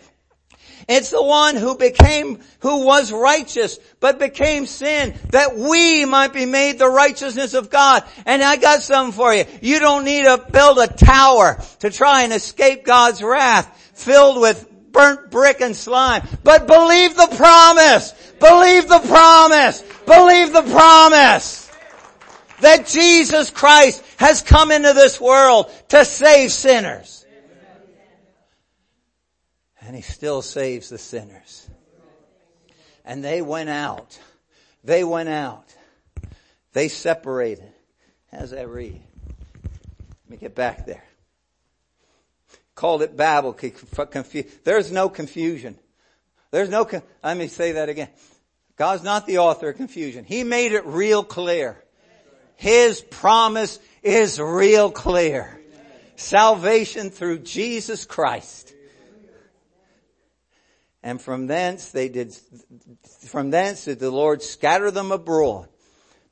It's 0.89 1.11
the 1.11 1.23
one 1.23 1.55
who 1.55 1.77
became, 1.77 2.41
who 2.61 2.85
was 2.85 3.13
righteous, 3.13 3.79
but 4.01 4.19
became 4.19 4.67
sin, 4.67 5.15
that 5.31 5.57
we 5.57 6.05
might 6.05 6.33
be 6.33 6.47
made 6.47 6.81
the 6.81 6.89
righteousness 6.89 7.55
of 7.55 7.71
God. 7.71 8.03
And 8.27 8.43
I 8.43 8.57
got 8.57 8.83
something 8.83 9.13
for 9.13 9.33
you. 9.33 9.45
You 9.63 9.79
don't 9.79 10.05
need 10.05 10.25
to 10.25 10.45
build 10.51 10.79
a 10.79 10.89
tower 10.89 11.63
to 11.79 11.91
try 11.91 12.23
and 12.23 12.33
escape 12.33 12.85
God's 12.85 13.23
wrath 13.23 13.93
filled 13.95 14.41
with 14.41 14.70
burnt 14.93 15.31
brick 15.31 15.61
and 15.61 15.75
slime. 15.75 16.27
But 16.45 16.67
believe 16.67 17.17
the 17.17 17.29
promise. 17.37 18.13
Believe 18.41 18.89
the 18.89 19.01
promise. 19.01 19.83
Believe 20.07 20.53
the 20.53 20.63
promise. 20.63 21.71
That 22.61 22.87
Jesus 22.87 23.51
Christ 23.51 24.05
has 24.19 24.43
come 24.43 24.71
into 24.71 24.93
this 24.93 25.21
world 25.21 25.71
to 25.89 26.05
save 26.05 26.53
sinners 26.53 27.21
and 29.91 29.97
he 29.97 30.03
still 30.03 30.41
saves 30.41 30.89
the 30.89 30.99
sinners. 30.99 31.69
And 33.05 33.25
they 33.25 33.43
went 33.43 33.71
out. 33.71 34.21
They 34.85 35.03
went 35.03 35.29
out. 35.29 35.65
They 36.75 36.87
separated. 36.87 37.73
How's 38.31 38.53
that 38.53 38.69
read? 38.69 39.01
Let 40.05 40.31
me 40.31 40.37
get 40.37 40.55
back 40.55 40.87
there. 40.87 41.03
Called 42.81 43.03
it 43.03 43.15
Babel. 43.15 43.55
There's 44.65 44.91
no 44.91 45.11
confusion. 45.11 45.79
There's 46.51 46.71
no, 46.71 46.89
let 47.23 47.37
me 47.37 47.47
say 47.47 47.73
that 47.73 47.91
again. 47.91 48.09
God's 48.77 49.03
not 49.03 49.27
the 49.27 49.37
author 49.37 49.69
of 49.69 49.77
confusion. 49.77 50.25
He 50.25 50.45
made 50.45 50.73
it 50.73 50.87
real 50.87 51.23
clear. 51.23 51.85
His 52.57 53.03
promise 53.03 53.79
is 54.03 54.41
real 54.41 54.91
clear. 54.91 55.61
Salvation 56.17 57.11
through 57.11 57.41
Jesus 57.41 58.07
Christ. 58.07 58.73
And 61.03 61.21
from 61.21 61.49
thence 61.49 61.91
they 61.91 62.09
did, 62.09 62.35
from 63.27 63.51
thence 63.51 63.85
did 63.85 63.99
the 63.99 64.11
Lord 64.11 64.41
scatter 64.43 64.91
them 64.91 65.13
abroad 65.13 65.69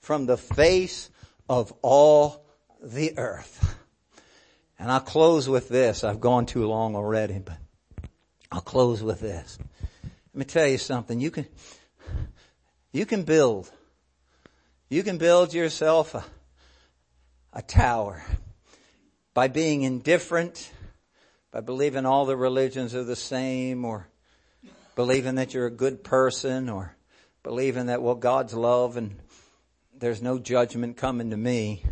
from 0.01 0.25
the 0.25 0.39
face 0.39 1.11
of 1.47 1.75
all 1.83 2.43
the 2.83 3.19
earth. 3.19 3.75
And 4.79 4.91
I'll 4.93 5.01
close 5.01 5.49
with 5.49 5.69
this. 5.69 6.05
I've 6.05 6.21
gone 6.21 6.47
too 6.47 6.67
long 6.67 6.95
already, 6.95 7.39
but 7.39 7.59
I'll 8.53 8.61
close 8.61 9.03
with 9.03 9.21
this. 9.21 9.59
Let 10.03 10.39
me 10.39 10.45
tell 10.45 10.67
you 10.69 10.79
something. 10.79 11.21
You 11.21 11.31
can, 11.33 11.47
you 12.93 13.05
can 13.05 13.25
build, 13.25 13.71
you 14.89 15.03
can 15.03 15.19
build 15.19 15.53
yourself 15.53 16.15
a, 16.15 16.25
a 17.53 17.63
tower 17.63 18.23
by 19.35 19.49
being 19.49 19.83
indifferent, 19.83 20.71
by 21.51 21.61
believing 21.61 22.07
all 22.07 22.25
the 22.25 22.37
religions 22.37 22.95
are 22.95 23.05
the 23.05 23.17
same 23.17 23.85
or 23.85 24.09
believing 24.95 25.37
that 25.37 25.55
you're 25.55 25.67
a 25.67 25.71
good 25.71 26.05
person 26.05 26.69
or 26.69 26.95
believing 27.43 27.87
that, 27.87 28.01
well, 28.01 28.15
God's 28.15 28.55
love 28.55 28.97
and 28.97 29.19
there's 29.97 30.23
no 30.23 30.39
judgment 30.39 30.97
coming 30.97 31.31
to 31.31 31.37
me. 31.37 31.85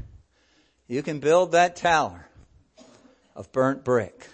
You 0.86 1.02
can 1.02 1.18
build 1.18 1.52
that 1.52 1.74
tower 1.74 2.26
of 3.36 3.52
burnt 3.52 3.84
brick 3.84 4.26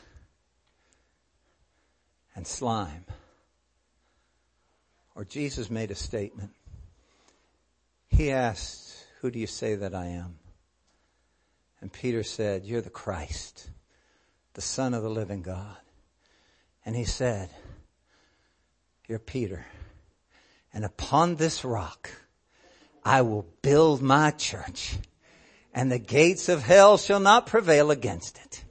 and 2.35 2.47
slime. 2.47 3.05
Or 5.15 5.25
Jesus 5.25 5.71
made 5.71 5.91
a 5.91 5.95
statement. 5.95 6.53
He 8.09 8.31
asked, 8.31 8.97
who 9.21 9.31
do 9.31 9.39
you 9.39 9.47
say 9.47 9.75
that 9.75 9.95
I 9.95 10.07
am? 10.07 10.39
And 11.81 11.93
Peter 11.93 12.23
said, 12.23 12.65
you're 12.65 12.81
the 12.81 12.91
Christ, 12.91 13.69
the 14.55 14.63
son 14.63 14.95
of 14.95 15.03
the 15.03 15.11
living 15.11 15.43
God. 15.43 15.77
And 16.87 16.95
he 16.95 17.05
said, 17.05 17.51
you're 19.09 19.19
Peter. 19.19 19.67
And 20.73 20.85
upon 20.85 21.37
this 21.37 21.65
rock, 21.65 22.09
I 23.05 23.23
will 23.23 23.47
build 23.63 24.01
my 24.01 24.31
church 24.31 24.97
and 25.75 25.91
the 25.91 25.99
gates 25.99 26.49
of 26.49 26.63
hell 26.63 26.99
shall 26.99 27.21
not 27.21 27.47
prevail 27.47 27.91
against 27.91 28.39
it. 28.39 28.65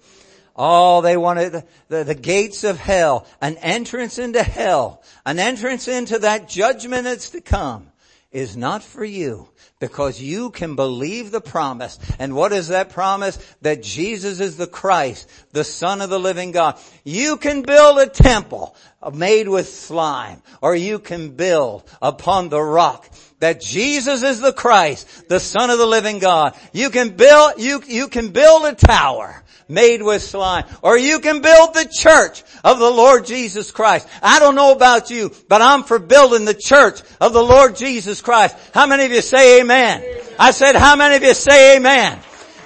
Oh, 0.55 1.01
they 1.01 1.17
wanted 1.17 1.53
the, 1.53 1.65
the, 1.87 2.03
the, 2.03 2.15
gates 2.15 2.63
of 2.63 2.77
hell, 2.77 3.25
an 3.41 3.57
entrance 3.57 4.19
into 4.19 4.43
hell, 4.43 5.01
an 5.25 5.39
entrance 5.39 5.87
into 5.87 6.19
that 6.19 6.49
judgment 6.49 7.05
that's 7.05 7.29
to 7.31 7.41
come 7.41 7.87
is 8.31 8.55
not 8.55 8.83
for 8.83 9.03
you 9.03 9.49
because 9.79 10.21
you 10.21 10.51
can 10.51 10.75
believe 10.75 11.31
the 11.31 11.41
promise. 11.41 11.99
And 12.19 12.35
what 12.35 12.53
is 12.53 12.69
that 12.69 12.91
promise? 12.91 13.37
That 13.61 13.83
Jesus 13.83 14.39
is 14.39 14.55
the 14.55 14.67
Christ, 14.67 15.29
the 15.51 15.63
Son 15.63 16.01
of 16.01 16.09
the 16.09 16.19
living 16.19 16.51
God. 16.51 16.79
You 17.03 17.37
can 17.37 17.63
build 17.63 17.99
a 17.99 18.07
temple 18.07 18.75
made 19.13 19.49
with 19.49 19.67
slime 19.67 20.41
or 20.61 20.75
you 20.75 20.99
can 20.99 21.31
build 21.31 21.83
upon 22.01 22.49
the 22.49 22.61
rock 22.61 23.09
that 23.41 23.59
Jesus 23.59 24.23
is 24.23 24.39
the 24.39 24.53
Christ, 24.53 25.27
the 25.27 25.39
Son 25.39 25.69
of 25.69 25.77
the 25.77 25.85
living 25.85 26.19
God. 26.19 26.55
You 26.71 26.89
can 26.89 27.09
build, 27.09 27.59
you, 27.59 27.83
you 27.85 28.07
can 28.07 28.29
build 28.29 28.65
a 28.65 28.73
tower 28.73 29.43
made 29.67 30.01
with 30.01 30.21
slime. 30.21 30.65
Or 30.81 30.97
you 30.97 31.19
can 31.19 31.41
build 31.41 31.73
the 31.73 31.89
church 31.91 32.43
of 32.63 32.77
the 32.77 32.89
Lord 32.89 33.25
Jesus 33.25 33.71
Christ. 33.71 34.07
I 34.21 34.39
don't 34.39 34.55
know 34.55 34.71
about 34.71 35.09
you, 35.09 35.31
but 35.47 35.61
I'm 35.61 35.83
for 35.83 35.97
building 35.97 36.45
the 36.45 36.53
church 36.53 37.01
of 37.19 37.33
the 37.33 37.43
Lord 37.43 37.75
Jesus 37.75 38.21
Christ. 38.21 38.55
How 38.73 38.85
many 38.85 39.05
of 39.05 39.11
you 39.11 39.21
say 39.21 39.61
amen? 39.61 40.03
I 40.39 40.51
said, 40.51 40.75
how 40.75 40.95
many 40.95 41.15
of 41.15 41.23
you 41.23 41.33
say 41.33 41.77
amen? 41.77 42.19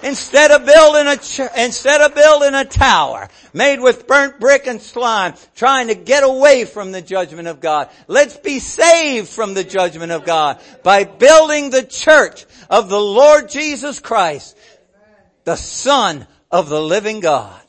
Instead 0.05 0.51
of 0.51 0.67
building 0.67 1.07
a 1.07 1.17
ch- 1.17 1.51
instead 1.57 1.99
of 1.99 2.13
building 2.13 2.53
a 2.53 2.63
tower 2.63 3.27
made 3.53 3.79
with 3.79 4.05
burnt 4.05 4.39
brick 4.39 4.67
and 4.67 4.79
slime, 4.79 5.33
trying 5.55 5.87
to 5.87 5.95
get 5.95 6.23
away 6.23 6.63
from 6.63 6.91
the 6.91 7.01
judgment 7.01 7.47
of 7.47 7.59
God, 7.59 7.89
let's 8.07 8.37
be 8.37 8.59
saved 8.59 9.27
from 9.27 9.55
the 9.55 9.63
judgment 9.63 10.11
of 10.11 10.23
God 10.23 10.61
by 10.83 11.05
building 11.05 11.71
the 11.71 11.81
church 11.81 12.45
of 12.69 12.87
the 12.87 12.99
Lord 12.99 13.49
Jesus 13.49 13.99
Christ, 13.99 14.55
the 15.43 15.55
Son 15.55 16.27
of 16.51 16.69
the 16.69 16.79
living 16.79 17.19
God. 17.19 17.59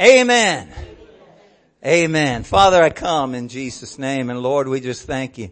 Amen. 0.00 0.72
Amen. 1.84 2.44
Father, 2.44 2.80
I 2.80 2.90
come 2.90 3.34
in 3.34 3.48
Jesus' 3.48 3.98
name 3.98 4.30
and 4.30 4.40
Lord, 4.40 4.68
we 4.68 4.80
just 4.80 5.04
thank 5.04 5.36
you. 5.36 5.50